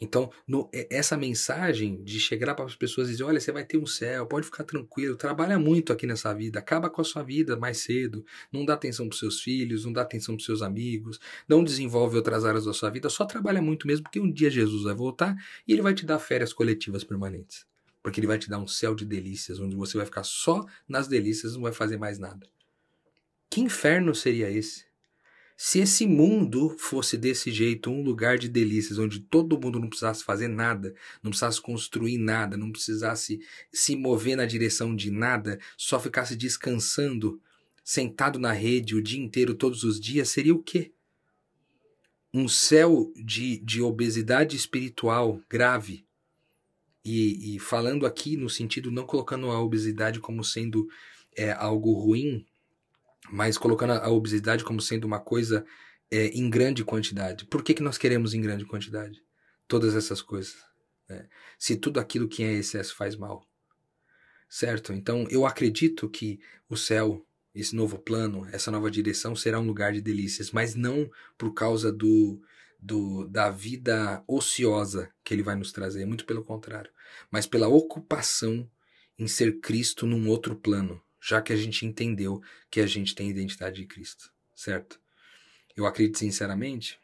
Então, 0.00 0.30
no, 0.46 0.70
essa 0.72 1.16
mensagem 1.16 2.00
de 2.04 2.20
chegar 2.20 2.54
para 2.54 2.64
as 2.64 2.76
pessoas 2.76 3.08
e 3.08 3.12
dizer: 3.12 3.24
olha, 3.24 3.40
você 3.40 3.50
vai 3.50 3.64
ter 3.64 3.76
um 3.76 3.86
céu, 3.86 4.24
pode 4.24 4.46
ficar 4.46 4.62
tranquilo, 4.62 5.16
trabalha 5.16 5.58
muito 5.58 5.92
aqui 5.92 6.06
nessa 6.06 6.32
vida, 6.32 6.60
acaba 6.60 6.88
com 6.88 7.00
a 7.00 7.04
sua 7.04 7.24
vida 7.24 7.56
mais 7.56 7.78
cedo, 7.78 8.24
não 8.52 8.64
dá 8.64 8.74
atenção 8.74 9.08
para 9.08 9.18
seus 9.18 9.40
filhos, 9.40 9.84
não 9.84 9.92
dá 9.92 10.02
atenção 10.02 10.36
para 10.36 10.44
seus 10.44 10.62
amigos, 10.62 11.18
não 11.48 11.64
desenvolve 11.64 12.16
outras 12.16 12.44
áreas 12.44 12.66
da 12.66 12.72
sua 12.72 12.90
vida, 12.90 13.08
só 13.08 13.24
trabalha 13.24 13.60
muito 13.60 13.84
mesmo, 13.84 14.04
porque 14.04 14.20
um 14.20 14.30
dia 14.30 14.50
Jesus 14.50 14.84
vai 14.84 14.94
voltar 14.94 15.34
e 15.66 15.72
ele 15.72 15.82
vai 15.82 15.94
te 15.94 16.06
dar 16.06 16.20
férias 16.20 16.52
coletivas 16.52 17.02
permanentes. 17.02 17.66
Porque 18.00 18.20
ele 18.20 18.28
vai 18.28 18.38
te 18.38 18.48
dar 18.48 18.58
um 18.58 18.68
céu 18.68 18.94
de 18.94 19.04
delícias, 19.04 19.58
onde 19.58 19.74
você 19.74 19.96
vai 19.96 20.06
ficar 20.06 20.22
só 20.22 20.64
nas 20.88 21.08
delícias, 21.08 21.54
não 21.54 21.62
vai 21.62 21.72
fazer 21.72 21.96
mais 21.96 22.18
nada. 22.18 22.46
Que 23.50 23.60
inferno 23.60 24.14
seria 24.14 24.50
esse? 24.50 24.93
Se 25.56 25.78
esse 25.78 26.04
mundo 26.06 26.76
fosse 26.78 27.16
desse 27.16 27.52
jeito, 27.52 27.88
um 27.88 28.02
lugar 28.02 28.38
de 28.38 28.48
delícias, 28.48 28.98
onde 28.98 29.20
todo 29.20 29.58
mundo 29.58 29.78
não 29.78 29.88
precisasse 29.88 30.24
fazer 30.24 30.48
nada, 30.48 30.94
não 31.22 31.30
precisasse 31.30 31.60
construir 31.60 32.18
nada, 32.18 32.56
não 32.56 32.72
precisasse 32.72 33.40
se 33.72 33.94
mover 33.94 34.36
na 34.36 34.46
direção 34.46 34.94
de 34.96 35.12
nada, 35.12 35.60
só 35.76 36.00
ficasse 36.00 36.34
descansando, 36.34 37.40
sentado 37.84 38.38
na 38.38 38.52
rede 38.52 38.96
o 38.96 39.02
dia 39.02 39.22
inteiro, 39.22 39.54
todos 39.54 39.84
os 39.84 40.00
dias, 40.00 40.28
seria 40.28 40.54
o 40.54 40.62
quê? 40.62 40.92
Um 42.32 42.48
céu 42.48 43.12
de, 43.14 43.58
de 43.58 43.80
obesidade 43.80 44.56
espiritual 44.56 45.40
grave. 45.48 46.04
E, 47.04 47.54
e 47.54 47.58
falando 47.60 48.06
aqui 48.06 48.36
no 48.36 48.50
sentido, 48.50 48.90
não 48.90 49.06
colocando 49.06 49.50
a 49.50 49.62
obesidade 49.62 50.18
como 50.18 50.42
sendo 50.42 50.88
é, 51.36 51.52
algo 51.52 51.92
ruim, 51.92 52.44
mas 53.30 53.58
colocando 53.58 53.92
a 53.92 54.08
obesidade 54.10 54.64
como 54.64 54.80
sendo 54.80 55.04
uma 55.04 55.20
coisa 55.20 55.64
é, 56.10 56.26
em 56.28 56.48
grande 56.48 56.84
quantidade. 56.84 57.46
Por 57.46 57.62
que, 57.62 57.74
que 57.74 57.82
nós 57.82 57.98
queremos 57.98 58.34
em 58.34 58.40
grande 58.40 58.64
quantidade? 58.64 59.22
Todas 59.66 59.94
essas 59.94 60.22
coisas. 60.22 60.56
Né? 61.08 61.28
Se 61.58 61.76
tudo 61.76 61.98
aquilo 61.98 62.28
que 62.28 62.42
é 62.42 62.52
excesso 62.52 62.94
faz 62.94 63.16
mal. 63.16 63.46
Certo? 64.48 64.92
Então 64.92 65.26
eu 65.30 65.46
acredito 65.46 66.08
que 66.08 66.38
o 66.68 66.76
céu, 66.76 67.26
esse 67.54 67.74
novo 67.74 67.98
plano, 67.98 68.46
essa 68.52 68.70
nova 68.70 68.90
direção 68.90 69.34
será 69.34 69.58
um 69.58 69.66
lugar 69.66 69.92
de 69.92 70.00
delícias, 70.00 70.50
mas 70.50 70.74
não 70.74 71.10
por 71.36 71.52
causa 71.52 71.90
do, 71.90 72.40
do, 72.78 73.26
da 73.26 73.50
vida 73.50 74.22
ociosa 74.28 75.10
que 75.24 75.34
ele 75.34 75.42
vai 75.42 75.56
nos 75.56 75.72
trazer, 75.72 76.04
muito 76.04 76.26
pelo 76.26 76.44
contrário, 76.44 76.92
mas 77.30 77.46
pela 77.46 77.66
ocupação 77.66 78.70
em 79.18 79.26
ser 79.26 79.60
Cristo 79.60 80.06
num 80.06 80.28
outro 80.28 80.54
plano, 80.54 81.00
já 81.26 81.40
que 81.40 81.54
a 81.54 81.56
gente 81.56 81.86
entendeu 81.86 82.42
que 82.70 82.80
a 82.80 82.86
gente 82.86 83.14
tem 83.14 83.28
a 83.28 83.30
identidade 83.30 83.76
de 83.80 83.86
Cristo, 83.86 84.30
certo? 84.54 85.00
Eu 85.74 85.86
acredito 85.86 86.18
sinceramente, 86.18 87.00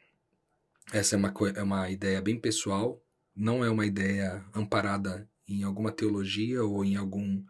essa 0.93 1.17
é 1.17 1.19
uma, 1.19 1.33
é 1.55 1.63
uma 1.63 1.91
ideia 1.91 2.21
bem 2.21 2.39
pessoal, 2.39 3.03
não 3.35 3.65
é 3.65 3.71
uma 3.71 3.87
ideia 3.87 4.45
amparada 4.55 5.27
em 5.49 5.63
alguma 5.63 5.91
teologia 5.91 6.63
ou 6.63 6.85
em 6.85 6.97
algum 6.97 7.43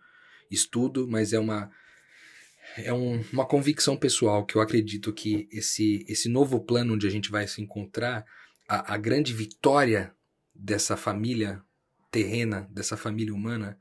estudo, 0.48 1.08
mas 1.08 1.32
é 1.32 1.40
uma 1.40 1.70
é 2.76 2.92
um, 2.92 3.20
uma 3.32 3.44
convicção 3.44 3.96
pessoal 3.96 4.46
que 4.46 4.54
eu 4.54 4.60
acredito 4.60 5.12
que 5.12 5.48
esse, 5.50 6.04
esse 6.08 6.28
novo 6.28 6.60
plano 6.60 6.94
onde 6.94 7.06
a 7.06 7.10
gente 7.10 7.28
vai 7.28 7.48
se 7.48 7.60
encontrar, 7.60 8.24
a, 8.68 8.94
a 8.94 8.96
grande 8.96 9.34
vitória 9.34 10.14
dessa 10.54 10.96
família 10.96 11.60
terrena, 12.12 12.68
dessa 12.70 12.96
família 12.96 13.34
humana, 13.34 13.76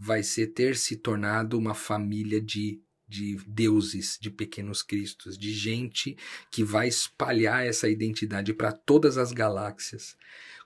vai 0.00 0.22
ser 0.22 0.48
ter 0.48 0.76
se 0.76 0.96
tornado 0.96 1.58
uma 1.58 1.74
família 1.74 2.40
de 2.40 2.82
de 3.10 3.36
deuses, 3.44 4.16
de 4.20 4.30
pequenos 4.30 4.84
cristos, 4.84 5.36
de 5.36 5.52
gente 5.52 6.16
que 6.48 6.62
vai 6.62 6.86
espalhar 6.86 7.66
essa 7.66 7.88
identidade 7.88 8.54
para 8.54 8.70
todas 8.70 9.18
as 9.18 9.32
galáxias, 9.32 10.16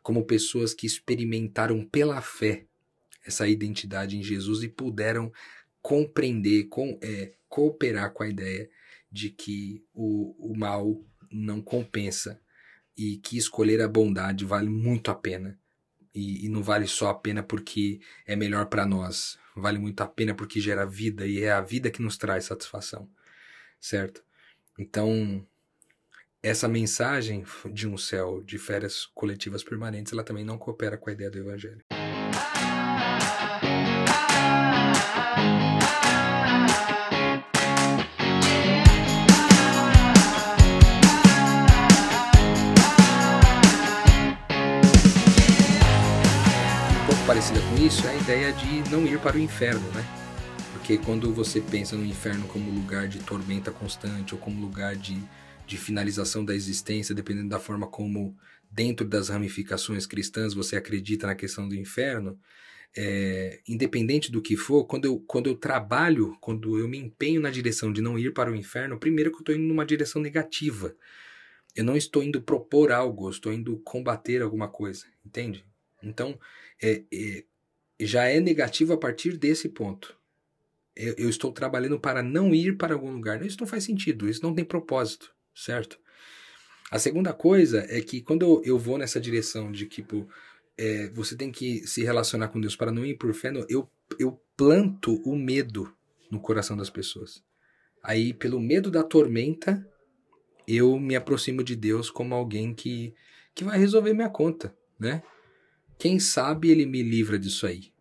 como 0.03 0.27
pessoas 0.27 0.75
que 0.75 0.87
experimentaram 0.87 1.83
pela 1.87 2.21
fé 2.21 2.67
essa 3.25 3.49
identidade 3.49 4.19
em 4.19 4.23
Jesus 4.23 4.63
e 4.63 4.69
puderam 4.69 5.33
compreender, 5.81 6.65
com, 6.65 6.99
é, 7.03 7.33
cooperar 7.49 8.13
com 8.13 8.23
a 8.23 8.29
ideia 8.29 8.69
de 9.11 9.31
que 9.31 9.83
o, 9.95 10.53
o 10.53 10.55
mal 10.55 11.03
não 11.33 11.63
compensa 11.63 12.39
e 12.97 13.17
que 13.17 13.39
escolher 13.39 13.81
a 13.81 13.89
bondade 13.89 14.45
vale 14.45 14.69
muito 14.69 15.11
a 15.11 15.15
pena. 15.15 15.59
E, 16.15 16.47
e 16.47 16.49
não 16.49 16.63
vale 16.63 16.87
só 16.87 17.09
a 17.11 17.15
pena 17.15 17.43
porque 17.43 18.01
é 18.27 18.37
melhor 18.37 18.67
para 18.67 18.87
nós, 18.87 19.39
vale 19.57 19.79
muito 19.79 20.01
a 20.01 20.07
pena 20.07 20.35
porque 20.35 20.61
gera 20.61 20.87
vida 20.87 21.27
e 21.27 21.43
é 21.43 21.53
a 21.53 21.61
vida 21.61 21.91
que 21.91 22.01
nos 22.03 22.17
traz 22.17 22.45
satisfação, 22.45 23.09
certo? 23.81 24.23
Então, 24.79 25.47
essa 26.43 26.69
mensagem 26.69 27.45
de 27.73 27.89
um 27.89 27.97
céu 27.97 28.43
de 28.43 28.59
férias 28.59 29.07
coletivas 29.07 29.65
permanentes, 29.65 30.13
ela 30.13 30.25
também 30.25 30.45
não 30.45 30.59
coopera 30.59 30.97
com 30.99 31.11
a 31.11 31.13
ideia 31.13 31.31
do 31.31 31.39
evangelho. 31.39 31.84
Isso 47.79 48.07
é 48.07 48.11
a 48.11 48.17
ideia 48.17 48.53
de 48.53 48.91
não 48.91 49.07
ir 49.07 49.19
para 49.19 49.37
o 49.37 49.41
inferno, 49.41 49.87
né? 49.93 50.05
Porque 50.73 50.97
quando 50.99 51.33
você 51.33 51.61
pensa 51.61 51.97
no 51.97 52.05
inferno 52.05 52.47
como 52.47 52.71
lugar 52.71 53.09
de 53.09 53.19
tormenta 53.19 53.71
constante 53.71 54.35
ou 54.35 54.41
como 54.41 54.61
lugar 54.61 54.95
de, 54.97 55.19
de 55.67 55.77
finalização 55.77 56.45
da 56.45 56.55
existência, 56.55 57.15
dependendo 57.15 57.49
da 57.49 57.59
forma 57.59 57.87
como, 57.87 58.37
dentro 58.71 59.07
das 59.07 59.29
ramificações 59.29 60.07
cristãs, 60.07 60.55
você 60.55 60.77
acredita 60.77 61.27
na 61.27 61.35
questão 61.35 61.69
do 61.69 61.75
inferno, 61.75 62.39
é, 62.97 63.61
independente 63.69 64.31
do 64.31 64.41
que 64.41 64.57
for, 64.57 64.85
quando 64.85 65.07
eu, 65.07 65.19
quando 65.27 65.49
eu 65.49 65.57
trabalho, 65.57 66.37
quando 66.41 66.79
eu 66.79 66.87
me 66.87 66.99
empenho 66.99 67.41
na 67.41 67.51
direção 67.51 67.93
de 67.93 68.01
não 68.01 68.19
ir 68.19 68.33
para 68.33 68.51
o 68.51 68.57
inferno, 68.57 69.01
primeiro 69.01 69.31
que 69.31 69.37
eu 69.37 69.41
estou 69.41 69.55
indo 69.55 69.67
numa 69.67 69.85
direção 69.85 70.23
negativa. 70.23 70.95
Eu 71.75 71.83
não 71.83 71.97
estou 71.97 72.23
indo 72.23 72.41
propor 72.41 72.93
algo, 72.93 73.27
eu 73.27 73.31
estou 73.31 73.53
indo 73.53 73.77
combater 73.79 74.43
alguma 74.43 74.69
coisa, 74.69 75.07
entende? 75.27 75.65
Então, 76.03 76.39
é, 76.81 77.03
é, 77.13 77.45
já 77.99 78.25
é 78.25 78.41
negativo 78.41 78.93
a 78.93 78.97
partir 78.97 79.37
desse 79.37 79.69
ponto. 79.69 80.17
Eu, 80.97 81.15
eu, 81.19 81.29
estou 81.29 81.53
trabalhando 81.53 81.99
para 81.99 82.23
não 82.23 82.55
ir 82.55 82.77
para 82.77 82.95
algum 82.95 83.11
lugar. 83.11 83.45
Isso 83.45 83.59
não 83.61 83.67
faz 83.67 83.85
sentido, 83.85 84.29
isso 84.29 84.43
não 84.43 84.55
tem 84.55 84.65
propósito, 84.65 85.33
certo? 85.55 85.99
A 86.91 86.99
segunda 86.99 87.33
coisa 87.33 87.85
é 87.89 88.01
que 88.01 88.21
quando 88.21 88.43
eu, 88.43 88.63
eu 88.65 88.79
vou 88.79 88.99
nessa 88.99 89.21
direção 89.21 89.73
de 89.73 89.87
tipo, 89.87 90.29
é, 90.77 91.09
você 91.11 91.37
tem 91.37 91.51
que 91.51 91.87
se 91.87 92.05
relacionar 92.05 92.49
com 92.49 92.61
Deus 92.61 92.77
para 92.77 92.93
não 92.93 93.05
ir 93.05 93.17
por 93.17 93.33
fé, 93.35 93.53
eu, 93.69 93.91
eu 94.19 94.41
planto 94.57 95.21
o 95.29 95.37
medo 95.37 95.93
no 96.31 96.41
coração 96.41 96.77
das 96.77 96.91
pessoas. 96.91 97.43
Aí, 98.03 98.33
pelo 98.35 98.61
medo 98.61 98.91
da 98.91 99.03
tormenta, 99.03 99.85
eu 100.69 100.99
me 100.99 101.17
aproximo 101.17 101.63
de 101.63 101.75
Deus 101.75 102.11
como 102.11 102.35
alguém 102.35 102.75
que, 102.75 103.15
que 103.55 103.65
vai 103.65 103.79
resolver 103.79 104.13
minha 104.13 104.29
conta, 104.29 104.77
né? 104.99 105.23
Quem 105.99 106.19
sabe 106.19 106.71
ele 106.71 106.87
me 106.87 107.03
livra 107.03 107.39
disso 107.39 107.67
aí. 107.67 107.93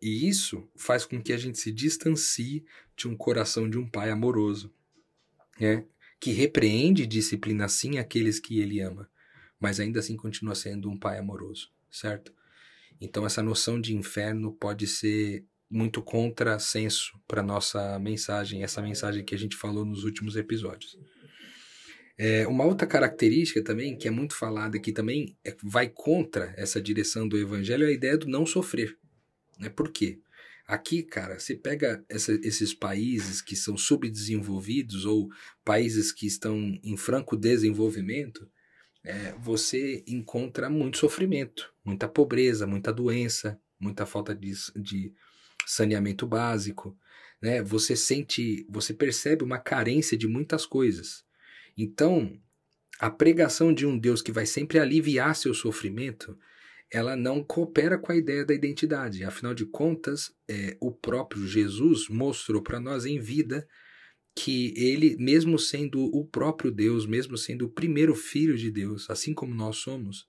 E 0.00 0.28
isso 0.28 0.68
faz 0.76 1.04
com 1.04 1.20
que 1.20 1.32
a 1.32 1.36
gente 1.36 1.58
se 1.58 1.72
distancie 1.72 2.64
de 2.96 3.08
um 3.08 3.16
coração 3.16 3.68
de 3.68 3.78
um 3.78 3.86
pai 3.86 4.10
amoroso, 4.10 4.72
né? 5.58 5.84
que 6.20 6.32
repreende 6.32 7.02
e 7.04 7.06
disciplina 7.06 7.68
sim 7.68 7.98
aqueles 7.98 8.40
que 8.40 8.58
ele 8.60 8.80
ama, 8.80 9.08
mas 9.58 9.78
ainda 9.78 10.00
assim 10.00 10.16
continua 10.16 10.54
sendo 10.54 10.90
um 10.90 10.96
pai 10.96 11.18
amoroso, 11.18 11.70
certo? 11.90 12.32
Então 13.00 13.24
essa 13.24 13.42
noção 13.42 13.80
de 13.80 13.94
inferno 13.94 14.52
pode 14.52 14.86
ser 14.86 15.44
muito 15.70 16.02
contrassenso 16.02 17.20
para 17.26 17.42
nossa 17.42 17.98
mensagem, 17.98 18.62
essa 18.62 18.82
mensagem 18.82 19.24
que 19.24 19.34
a 19.34 19.38
gente 19.38 19.56
falou 19.56 19.84
nos 19.84 20.04
últimos 20.04 20.34
episódios. 20.34 20.98
É, 22.18 22.48
uma 22.48 22.64
outra 22.64 22.84
característica 22.84 23.62
também, 23.62 23.96
que 23.96 24.08
é 24.08 24.10
muito 24.10 24.34
falada 24.34 24.76
aqui 24.76 24.90
também, 24.92 25.36
é, 25.44 25.56
vai 25.62 25.88
contra 25.88 26.52
essa 26.56 26.82
direção 26.82 27.28
do 27.28 27.38
evangelho, 27.38 27.84
é 27.84 27.90
a 27.90 27.92
ideia 27.92 28.18
do 28.18 28.26
não 28.26 28.44
sofrer. 28.44 28.98
Né? 29.56 29.68
Por 29.68 29.92
quê? 29.92 30.18
Aqui, 30.66 31.02
cara, 31.02 31.38
você 31.38 31.54
pega 31.54 32.04
essa, 32.08 32.32
esses 32.42 32.74
países 32.74 33.40
que 33.40 33.54
são 33.54 33.76
subdesenvolvidos 33.76 35.06
ou 35.06 35.30
países 35.64 36.10
que 36.10 36.26
estão 36.26 36.78
em 36.82 36.96
franco 36.96 37.36
desenvolvimento, 37.36 38.50
é, 39.04 39.32
você 39.38 40.02
encontra 40.06 40.68
muito 40.68 40.98
sofrimento, 40.98 41.72
muita 41.84 42.08
pobreza, 42.08 42.66
muita 42.66 42.92
doença, 42.92 43.58
muita 43.78 44.04
falta 44.04 44.34
de, 44.34 44.52
de 44.76 45.14
saneamento 45.64 46.26
básico. 46.26 46.98
Né? 47.40 47.62
Você 47.62 47.94
sente, 47.94 48.66
você 48.68 48.92
percebe 48.92 49.44
uma 49.44 49.58
carência 49.58 50.18
de 50.18 50.26
muitas 50.26 50.66
coisas. 50.66 51.24
Então, 51.78 52.36
a 52.98 53.08
pregação 53.08 53.72
de 53.72 53.86
um 53.86 53.96
Deus 53.96 54.20
que 54.20 54.32
vai 54.32 54.44
sempre 54.44 54.80
aliviar 54.80 55.36
seu 55.36 55.54
sofrimento, 55.54 56.36
ela 56.92 57.14
não 57.14 57.44
coopera 57.44 57.96
com 57.96 58.10
a 58.10 58.16
ideia 58.16 58.44
da 58.44 58.52
identidade. 58.52 59.22
Afinal 59.22 59.54
de 59.54 59.64
contas, 59.64 60.34
é, 60.50 60.76
o 60.80 60.90
próprio 60.90 61.46
Jesus 61.46 62.08
mostrou 62.08 62.60
para 62.60 62.80
nós 62.80 63.06
em 63.06 63.20
vida 63.20 63.68
que 64.34 64.74
ele, 64.76 65.16
mesmo 65.18 65.58
sendo 65.58 66.04
o 66.04 66.24
próprio 66.26 66.72
Deus, 66.72 67.06
mesmo 67.06 67.36
sendo 67.36 67.66
o 67.66 67.70
primeiro 67.70 68.14
filho 68.14 68.56
de 68.56 68.70
Deus, 68.70 69.08
assim 69.08 69.32
como 69.32 69.54
nós 69.54 69.76
somos, 69.76 70.26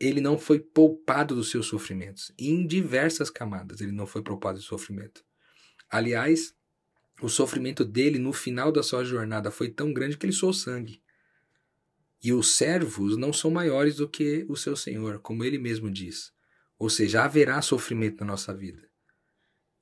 ele 0.00 0.20
não 0.20 0.38
foi 0.38 0.60
poupado 0.60 1.34
dos 1.34 1.50
seus 1.50 1.66
sofrimentos. 1.66 2.32
Em 2.38 2.66
diversas 2.66 3.28
camadas, 3.28 3.80
ele 3.80 3.92
não 3.92 4.06
foi 4.06 4.22
poupado 4.22 4.58
do 4.58 4.64
sofrimento. 4.64 5.24
Aliás, 5.90 6.54
o 7.20 7.28
sofrimento 7.28 7.84
dele 7.84 8.18
no 8.18 8.32
final 8.32 8.70
da 8.70 8.82
sua 8.82 9.04
jornada 9.04 9.50
foi 9.50 9.70
tão 9.70 9.92
grande 9.92 10.16
que 10.16 10.26
ele 10.26 10.32
soou 10.32 10.52
sangue. 10.52 11.02
E 12.22 12.32
os 12.32 12.56
servos 12.56 13.16
não 13.16 13.32
são 13.32 13.50
maiores 13.50 13.96
do 13.96 14.08
que 14.08 14.44
o 14.48 14.56
seu 14.56 14.76
senhor, 14.76 15.18
como 15.20 15.44
ele 15.44 15.58
mesmo 15.58 15.90
diz. 15.90 16.32
Ou 16.78 16.90
seja, 16.90 17.24
haverá 17.24 17.60
sofrimento 17.62 18.20
na 18.20 18.32
nossa 18.32 18.52
vida. 18.54 18.86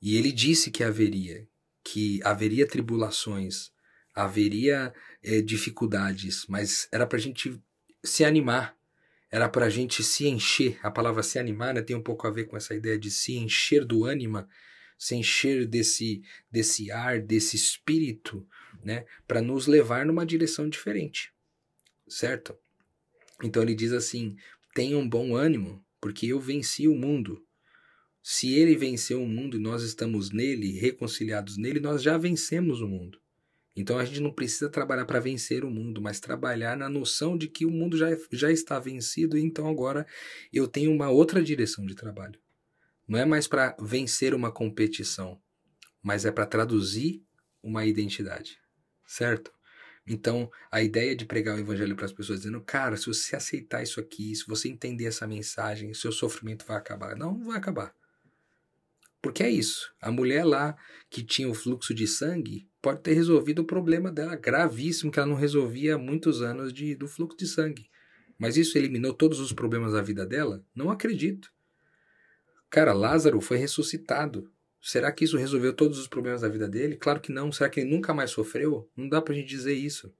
E 0.00 0.16
ele 0.16 0.30
disse 0.30 0.70
que 0.70 0.84
haveria, 0.84 1.48
que 1.82 2.20
haveria 2.22 2.66
tribulações, 2.66 3.72
haveria 4.14 4.92
é, 5.22 5.40
dificuldades, 5.40 6.46
mas 6.48 6.86
era 6.92 7.06
para 7.06 7.18
a 7.18 7.20
gente 7.20 7.60
se 8.04 8.24
animar, 8.24 8.76
era 9.30 9.48
para 9.48 9.66
a 9.66 9.70
gente 9.70 10.04
se 10.04 10.28
encher. 10.28 10.78
A 10.82 10.90
palavra 10.90 11.22
se 11.22 11.38
animar 11.38 11.74
né, 11.74 11.82
tem 11.82 11.96
um 11.96 12.02
pouco 12.02 12.26
a 12.26 12.30
ver 12.30 12.44
com 12.44 12.56
essa 12.56 12.74
ideia 12.74 12.98
de 12.98 13.10
se 13.10 13.34
encher 13.36 13.84
do 13.84 14.04
ânima 14.04 14.48
se 14.96 15.14
encher 15.14 15.66
desse, 15.66 16.22
desse 16.50 16.90
ar, 16.90 17.20
desse 17.20 17.56
espírito, 17.56 18.46
né, 18.82 19.04
para 19.26 19.40
nos 19.40 19.66
levar 19.66 20.04
numa 20.06 20.26
direção 20.26 20.68
diferente, 20.68 21.32
certo? 22.08 22.56
Então 23.42 23.62
ele 23.62 23.74
diz 23.74 23.92
assim: 23.92 24.36
tenha 24.74 24.96
um 24.96 25.08
bom 25.08 25.34
ânimo, 25.34 25.84
porque 26.00 26.26
eu 26.26 26.40
venci 26.40 26.86
o 26.88 26.94
mundo. 26.94 27.44
Se 28.22 28.54
ele 28.54 28.76
venceu 28.76 29.22
o 29.22 29.28
mundo 29.28 29.56
e 29.56 29.60
nós 29.60 29.82
estamos 29.82 30.30
nele, 30.30 30.78
reconciliados 30.78 31.58
nele, 31.58 31.78
nós 31.78 32.02
já 32.02 32.16
vencemos 32.16 32.80
o 32.80 32.88
mundo. 32.88 33.20
Então 33.76 33.98
a 33.98 34.04
gente 34.04 34.20
não 34.20 34.32
precisa 34.32 34.70
trabalhar 34.70 35.04
para 35.04 35.18
vencer 35.18 35.64
o 35.64 35.70
mundo, 35.70 36.00
mas 36.00 36.20
trabalhar 36.20 36.76
na 36.76 36.88
noção 36.88 37.36
de 37.36 37.48
que 37.48 37.66
o 37.66 37.70
mundo 37.70 37.96
já, 37.96 38.06
já 38.30 38.50
está 38.50 38.78
vencido, 38.78 39.36
então 39.36 39.68
agora 39.68 40.06
eu 40.52 40.68
tenho 40.68 40.92
uma 40.92 41.10
outra 41.10 41.42
direção 41.42 41.84
de 41.84 41.94
trabalho. 41.94 42.38
Não 43.06 43.18
é 43.18 43.24
mais 43.24 43.46
para 43.46 43.76
vencer 43.80 44.34
uma 44.34 44.50
competição, 44.50 45.40
mas 46.02 46.24
é 46.24 46.32
para 46.32 46.46
traduzir 46.46 47.22
uma 47.62 47.84
identidade, 47.84 48.58
certo? 49.06 49.52
Então, 50.06 50.50
a 50.70 50.82
ideia 50.82 51.16
de 51.16 51.24
pregar 51.24 51.56
o 51.56 51.60
evangelho 51.60 51.96
para 51.96 52.04
as 52.04 52.12
pessoas 52.12 52.40
dizendo, 52.40 52.60
cara, 52.60 52.96
se 52.96 53.06
você 53.06 53.36
aceitar 53.36 53.82
isso 53.82 53.98
aqui, 53.98 54.34
se 54.34 54.46
você 54.46 54.68
entender 54.68 55.06
essa 55.06 55.26
mensagem, 55.26 55.94
seu 55.94 56.12
sofrimento 56.12 56.64
vai 56.66 56.76
acabar. 56.76 57.16
Não, 57.16 57.38
não 57.38 57.46
vai 57.46 57.56
acabar. 57.56 57.94
Porque 59.22 59.42
é 59.42 59.48
isso. 59.48 59.94
A 59.98 60.10
mulher 60.10 60.44
lá 60.44 60.76
que 61.08 61.22
tinha 61.22 61.48
o 61.48 61.54
fluxo 61.54 61.94
de 61.94 62.06
sangue 62.06 62.68
pode 62.82 63.00
ter 63.00 63.14
resolvido 63.14 63.60
o 63.60 63.66
problema 63.66 64.12
dela 64.12 64.36
gravíssimo 64.36 65.10
que 65.10 65.18
ela 65.18 65.28
não 65.28 65.36
resolvia 65.36 65.94
há 65.94 65.98
muitos 65.98 66.42
anos 66.42 66.74
de, 66.74 66.94
do 66.94 67.08
fluxo 67.08 67.38
de 67.38 67.46
sangue. 67.46 67.88
Mas 68.38 68.58
isso 68.58 68.76
eliminou 68.76 69.14
todos 69.14 69.40
os 69.40 69.54
problemas 69.54 69.94
da 69.94 70.02
vida 70.02 70.26
dela? 70.26 70.62
Não 70.74 70.90
acredito. 70.90 71.50
Cara, 72.74 72.92
Lázaro 72.92 73.40
foi 73.40 73.56
ressuscitado. 73.56 74.50
Será 74.82 75.12
que 75.12 75.24
isso 75.24 75.36
resolveu 75.36 75.72
todos 75.72 75.96
os 75.96 76.08
problemas 76.08 76.40
da 76.40 76.48
vida 76.48 76.68
dele? 76.68 76.96
Claro 76.96 77.20
que 77.20 77.30
não. 77.30 77.52
Será 77.52 77.70
que 77.70 77.78
ele 77.78 77.88
nunca 77.88 78.12
mais 78.12 78.32
sofreu? 78.32 78.90
Não 78.96 79.08
dá 79.08 79.22
pra 79.22 79.32
gente 79.32 79.46
dizer 79.46 79.74
isso. 79.74 80.12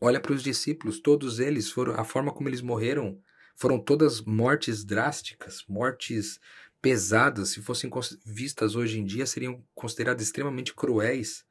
Olha 0.00 0.18
para 0.18 0.32
os 0.32 0.42
discípulos, 0.42 0.98
todos 0.98 1.38
eles 1.40 1.70
foram 1.70 1.92
a 1.92 2.02
forma 2.02 2.32
como 2.32 2.48
eles 2.48 2.62
morreram 2.62 3.20
foram 3.54 3.78
todas 3.78 4.22
mortes 4.22 4.82
drásticas, 4.82 5.62
mortes 5.68 6.40
pesadas, 6.80 7.50
se 7.50 7.60
fossem 7.60 7.90
vistas 8.24 8.76
hoje 8.76 8.98
em 8.98 9.04
dia 9.04 9.26
seriam 9.26 9.62
consideradas 9.74 10.24
extremamente 10.24 10.74
cruéis, 10.74 11.44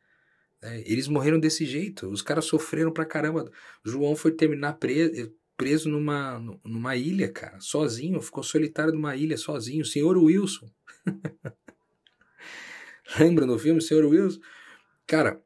Né? 0.64 0.82
Eles 0.84 1.08
morreram 1.08 1.40
desse 1.40 1.64
jeito. 1.64 2.10
Os 2.10 2.24
caras 2.24 2.46
sofreram 2.46 2.92
pra 2.92 3.06
caramba. 3.06 3.52
João 3.86 4.16
foi 4.16 4.32
terminar 4.32 4.74
preso, 4.74 5.32
preso 5.64 5.88
numa, 5.88 6.40
numa 6.62 6.94
ilha, 6.98 7.32
cara, 7.32 7.58
sozinho. 7.62 8.22
Ficou 8.22 8.44
solitário 8.44 8.92
numa 8.92 9.16
ilha, 9.16 9.38
sozinho. 9.38 9.86
Senhor 9.86 10.18
Wilson. 10.18 10.70
Lembra 13.18 13.46
no 13.46 13.58
filme, 13.58 13.82
Senhor 13.82 14.04
Wilson? 14.04 14.42
Cara, 15.08 15.42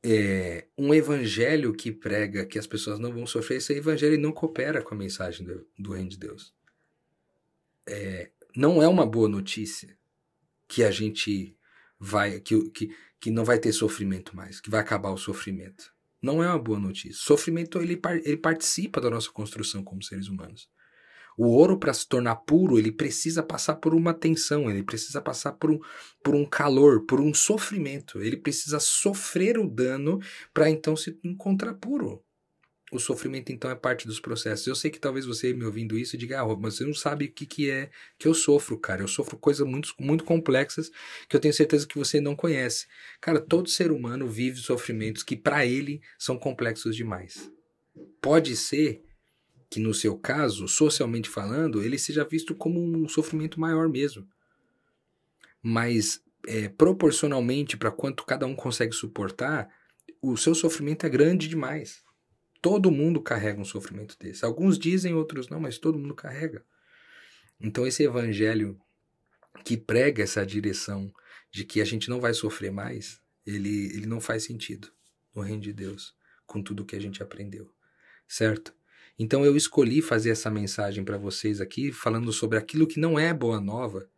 é, 0.00 0.68
um 0.78 0.94
evangelho 0.94 1.72
que 1.72 1.90
prega 1.90 2.46
que 2.46 2.56
as 2.56 2.68
pessoas 2.68 3.00
não 3.00 3.12
vão 3.12 3.26
sofrer, 3.26 3.56
esse 3.56 3.72
evangelho 3.72 4.16
não 4.16 4.30
coopera 4.30 4.80
com 4.80 4.94
a 4.94 4.98
mensagem 4.98 5.44
do, 5.44 5.66
do 5.76 5.90
reino 5.90 6.10
de 6.10 6.16
Deus. 6.16 6.54
É, 7.88 8.30
não 8.56 8.80
é 8.80 8.86
uma 8.86 9.04
boa 9.04 9.28
notícia 9.28 9.98
que 10.68 10.84
a 10.84 10.90
gente 10.92 11.56
vai, 11.98 12.38
que, 12.38 12.70
que, 12.70 12.96
que 13.18 13.30
não 13.32 13.44
vai 13.44 13.58
ter 13.58 13.72
sofrimento 13.72 14.36
mais, 14.36 14.60
que 14.60 14.70
vai 14.70 14.80
acabar 14.80 15.10
o 15.10 15.18
sofrimento. 15.18 15.92
Não 16.22 16.42
é 16.42 16.48
uma 16.48 16.58
boa 16.58 16.78
notícia. 16.78 17.14
Sofrimento 17.14 17.78
ele, 17.78 18.00
ele 18.24 18.36
participa 18.36 19.00
da 19.00 19.10
nossa 19.10 19.30
construção 19.30 19.82
como 19.82 20.02
seres 20.02 20.28
humanos. 20.28 20.68
O 21.36 21.46
ouro, 21.46 21.78
para 21.78 21.94
se 21.94 22.06
tornar 22.06 22.36
puro, 22.36 22.78
ele 22.78 22.92
precisa 22.92 23.42
passar 23.42 23.76
por 23.76 23.94
uma 23.94 24.12
tensão, 24.12 24.70
ele 24.70 24.82
precisa 24.82 25.22
passar 25.22 25.52
por 25.52 25.70
um, 25.70 25.78
por 26.22 26.34
um 26.34 26.44
calor, 26.44 27.06
por 27.06 27.20
um 27.20 27.32
sofrimento. 27.32 28.20
Ele 28.20 28.36
precisa 28.36 28.78
sofrer 28.78 29.58
o 29.58 29.66
dano 29.66 30.20
para 30.52 30.68
então 30.68 30.94
se 30.94 31.18
encontrar 31.24 31.74
puro. 31.74 32.22
O 32.92 32.98
sofrimento, 32.98 33.52
então, 33.52 33.70
é 33.70 33.74
parte 33.74 34.06
dos 34.06 34.18
processos. 34.18 34.66
Eu 34.66 34.74
sei 34.74 34.90
que 34.90 34.98
talvez 34.98 35.24
você 35.24 35.54
me 35.54 35.64
ouvindo 35.64 35.96
isso 35.96 36.16
diga, 36.18 36.40
ah, 36.40 36.56
mas 36.56 36.74
você 36.74 36.84
não 36.84 36.92
sabe 36.92 37.26
o 37.26 37.30
que, 37.30 37.46
que 37.46 37.70
é 37.70 37.88
que 38.18 38.26
eu 38.26 38.34
sofro, 38.34 38.76
cara. 38.76 39.02
Eu 39.02 39.08
sofro 39.08 39.36
coisas 39.36 39.66
muito, 39.66 39.94
muito 39.98 40.24
complexas 40.24 40.90
que 41.28 41.36
eu 41.36 41.40
tenho 41.40 41.54
certeza 41.54 41.86
que 41.86 41.96
você 41.96 42.20
não 42.20 42.34
conhece. 42.34 42.86
Cara, 43.20 43.40
todo 43.40 43.68
ser 43.68 43.92
humano 43.92 44.26
vive 44.26 44.58
sofrimentos 44.58 45.22
que, 45.22 45.36
para 45.36 45.64
ele, 45.64 46.02
são 46.18 46.36
complexos 46.36 46.96
demais. 46.96 47.50
Pode 48.20 48.56
ser 48.56 49.02
que 49.70 49.78
no 49.78 49.94
seu 49.94 50.18
caso, 50.18 50.66
socialmente 50.66 51.28
falando, 51.28 51.82
ele 51.82 51.96
seja 51.96 52.24
visto 52.24 52.56
como 52.56 52.80
um 52.80 53.08
sofrimento 53.08 53.60
maior 53.60 53.88
mesmo. 53.88 54.26
Mas 55.62 56.20
é, 56.46 56.68
proporcionalmente 56.68 57.76
para 57.76 57.92
quanto 57.92 58.24
cada 58.24 58.46
um 58.46 58.54
consegue 58.56 58.92
suportar, 58.92 59.68
o 60.20 60.36
seu 60.36 60.54
sofrimento 60.54 61.06
é 61.06 61.08
grande 61.08 61.48
demais. 61.48 62.02
Todo 62.60 62.90
mundo 62.90 63.22
carrega 63.22 63.60
um 63.60 63.64
sofrimento 63.64 64.16
desse. 64.18 64.44
Alguns 64.44 64.78
dizem, 64.78 65.14
outros 65.14 65.48
não, 65.48 65.60
mas 65.60 65.78
todo 65.78 65.98
mundo 65.98 66.14
carrega. 66.14 66.64
Então 67.60 67.86
esse 67.86 68.02
evangelho 68.02 68.80
que 69.64 69.76
prega 69.76 70.22
essa 70.22 70.44
direção 70.44 71.12
de 71.50 71.64
que 71.64 71.80
a 71.80 71.84
gente 71.84 72.08
não 72.08 72.20
vai 72.20 72.32
sofrer 72.32 72.70
mais, 72.70 73.20
ele, 73.46 73.86
ele 73.94 74.06
não 74.06 74.20
faz 74.20 74.44
sentido 74.44 74.88
no 75.34 75.42
reino 75.42 75.62
de 75.62 75.72
Deus, 75.72 76.14
com 76.46 76.62
tudo 76.62 76.84
que 76.84 76.96
a 76.96 77.00
gente 77.00 77.22
aprendeu, 77.22 77.70
certo? 78.26 78.74
Então 79.18 79.44
eu 79.44 79.56
escolhi 79.56 80.00
fazer 80.00 80.30
essa 80.30 80.50
mensagem 80.50 81.04
para 81.04 81.18
vocês 81.18 81.60
aqui, 81.60 81.92
falando 81.92 82.32
sobre 82.32 82.58
aquilo 82.58 82.86
que 82.86 82.98
não 82.98 83.18
é 83.18 83.34
boa 83.34 83.60
nova, 83.60 84.08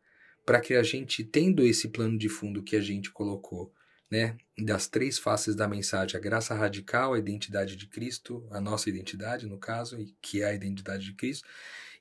para 0.45 0.61
que 0.61 0.75
a 0.75 0.83
gente, 0.83 1.25
tendo 1.25 1.65
esse 1.65 1.89
plano 1.89 2.19
de 2.19 2.29
fundo 2.29 2.63
que 2.63 2.77
a 2.77 2.81
gente 2.81 3.11
colocou, 3.11 3.73
né, 4.13 4.37
das 4.63 4.87
três 4.87 5.19
faces 5.19 5.57
da 5.57 5.67
mensagem, 5.67 6.19
a 6.19 6.21
graça 6.21 6.55
radical, 6.55 7.15
a 7.15 7.19
identidade 7.19 7.77
de 7.77 7.87
Cristo, 7.87 8.47
a 8.51 8.61
nossa 8.61 8.91
identidade, 8.91 9.47
no 9.47 9.57
caso, 9.57 9.97
que 10.21 10.43
é 10.43 10.45
a 10.45 10.55
identidade 10.55 11.07
de 11.07 11.15
Cristo, 11.15 11.49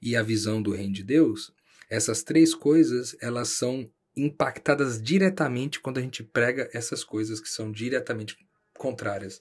e 0.02 0.14
a 0.14 0.22
visão 0.22 0.62
do 0.62 0.74
reino 0.74 0.92
de 0.92 1.06
Deus, 1.06 1.54
essas 1.90 2.22
três 2.22 2.54
coisas, 2.54 3.16
elas 3.22 3.48
são 3.48 3.90
impactadas 4.14 5.02
diretamente 5.02 5.80
quando 5.80 6.00
a 6.00 6.02
gente 6.02 6.22
prega 6.22 6.70
essas 6.74 7.02
coisas 7.02 7.40
que 7.40 7.48
são 7.48 7.72
diretamente 7.72 8.36
contrárias 8.74 9.40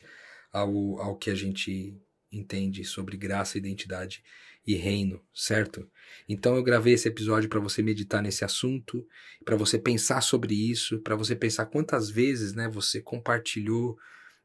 ao, 0.53 1.01
ao 1.01 1.17
que 1.17 1.29
a 1.29 1.35
gente 1.35 2.01
entende 2.31 2.85
sobre 2.85 3.17
graça, 3.17 3.59
identidade 3.59 4.23
e 4.67 4.75
reino, 4.75 5.23
certo? 5.35 5.89
Então 6.29 6.55
eu 6.57 6.63
gravei 6.63 6.95
esse 6.95 7.09
episódio 7.09 7.49
para 7.49 7.61
você 7.61 7.83
meditar 7.83 8.23
nesse 8.23 8.45
assunto, 8.45 9.07
para 9.45 9.57
você 9.57 9.79
pensar 9.79 10.21
sobre 10.21 10.55
isso, 10.55 11.01
para 11.01 11.17
você 11.17 11.35
pensar 11.35 11.67
quantas 11.67 12.11
vezes, 12.11 12.53
né, 12.53 12.69
você 12.69 13.01
compartilhou 13.01 13.99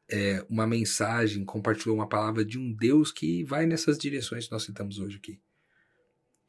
é, 0.08 0.44
uma 0.48 0.66
mensagem, 0.66 1.44
compartilhou 1.44 1.96
uma 1.96 2.08
palavra 2.08 2.44
de 2.44 2.58
um 2.58 2.72
Deus 2.72 3.12
que 3.12 3.44
vai 3.44 3.66
nessas 3.66 3.98
direções 3.98 4.46
que 4.46 4.52
nós 4.52 4.62
citamos 4.62 4.98
hoje 4.98 5.18
aqui. 5.18 5.40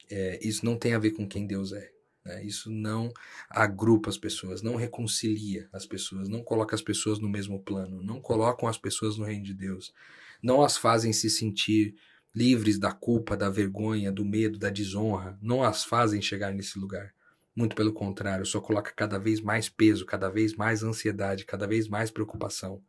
É, 0.10 0.40
isso 0.48 0.66
não 0.66 0.78
tem 0.78 0.94
a 0.94 1.00
ver 1.00 1.12
com 1.12 1.28
quem 1.28 1.46
Deus 1.46 1.74
é. 1.74 1.92
Né? 2.24 2.46
Isso 2.46 2.72
não 2.72 3.12
agrupa 3.50 4.10
as 4.10 4.18
pessoas, 4.18 4.62
não 4.62 4.76
reconcilia 4.76 5.68
as 5.74 5.86
pessoas, 5.86 6.30
não 6.30 6.42
coloca 6.44 6.76
as 6.76 6.82
pessoas 6.82 7.20
no 7.20 7.28
mesmo 7.28 7.62
plano, 7.62 8.02
não 8.02 8.22
colocam 8.22 8.70
as 8.70 8.78
pessoas 8.78 9.18
no 9.18 9.26
reino 9.26 9.44
de 9.44 9.54
Deus 9.54 9.94
não 10.42 10.62
as 10.62 10.78
fazem 10.78 11.14
se 11.14 11.30
sentir 11.30 11.96
livres 12.38 12.78
da 12.78 12.92
culpa, 12.92 13.36
da 13.36 13.50
vergonha, 13.50 14.12
do 14.12 14.24
medo, 14.24 14.60
da 14.60 14.70
desonra, 14.70 15.36
não 15.42 15.64
as 15.64 15.84
fazem 15.84 16.22
chegar 16.22 16.54
nesse 16.54 16.78
lugar. 16.78 17.12
Muito 17.56 17.76
pelo 17.76 17.92
contrário, 17.92 18.46
só 18.46 18.62
coloca 18.62 18.94
cada 18.96 19.18
vez 19.18 19.42
mais 19.42 19.68
peso, 19.68 20.06
cada 20.06 20.30
vez 20.30 20.54
mais 20.54 20.84
ansiedade, 20.84 21.46
cada 21.46 21.66
vez 21.66 21.88
mais 21.88 22.12
preocupação. 22.12 22.80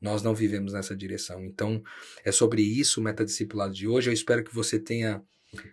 Nós 0.00 0.24
não 0.24 0.34
vivemos 0.34 0.72
nessa 0.72 0.96
direção. 0.96 1.44
Então, 1.44 1.84
é 2.24 2.32
sobre 2.32 2.62
isso 2.62 3.00
o 3.00 3.04
metadiscipulado 3.04 3.72
de 3.72 3.86
hoje. 3.86 4.10
Eu 4.10 4.12
espero 4.12 4.42
que 4.42 4.52
você 4.52 4.76
tenha 4.76 5.22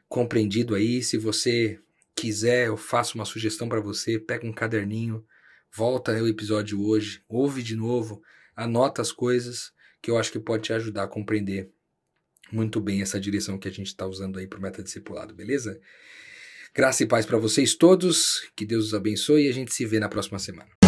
compreendido 0.08 0.76
aí. 0.76 1.02
Se 1.02 1.18
você 1.18 1.80
quiser, 2.16 2.68
eu 2.68 2.78
faço 2.78 3.16
uma 3.16 3.26
sugestão 3.26 3.68
para 3.68 3.82
você. 3.82 4.20
Pega 4.20 4.46
um 4.46 4.54
caderninho, 4.54 5.26
volta 5.76 6.16
ao 6.16 6.28
episódio 6.28 6.80
hoje, 6.86 7.24
ouve 7.28 7.64
de 7.64 7.76
novo, 7.76 8.22
anota 8.56 9.02
as 9.02 9.12
coisas 9.12 9.74
que 10.00 10.12
eu 10.12 10.20
acho 10.20 10.32
que 10.32 10.40
pode 10.40 10.64
te 10.64 10.74
ajudar 10.74 11.06
a 11.06 11.08
compreender 11.08 11.72
muito 12.52 12.80
bem 12.80 13.02
essa 13.02 13.20
direção 13.20 13.58
que 13.58 13.68
a 13.68 13.72
gente 13.72 13.88
está 13.88 14.06
usando 14.06 14.40
aí 14.40 14.48
para 14.48 14.60
o 14.60 14.62
metadiscipulado, 14.62 15.34
beleza? 15.34 15.80
Graça 16.74 17.04
e 17.04 17.06
paz 17.06 17.26
para 17.26 17.38
vocês 17.38 17.76
todos, 17.76 18.50
que 18.56 18.66
Deus 18.66 18.88
os 18.88 18.94
abençoe 18.94 19.46
e 19.46 19.50
a 19.50 19.54
gente 19.54 19.74
se 19.74 19.86
vê 19.86 20.00
na 20.00 20.10
próxima 20.10 20.40
semana. 20.40 20.81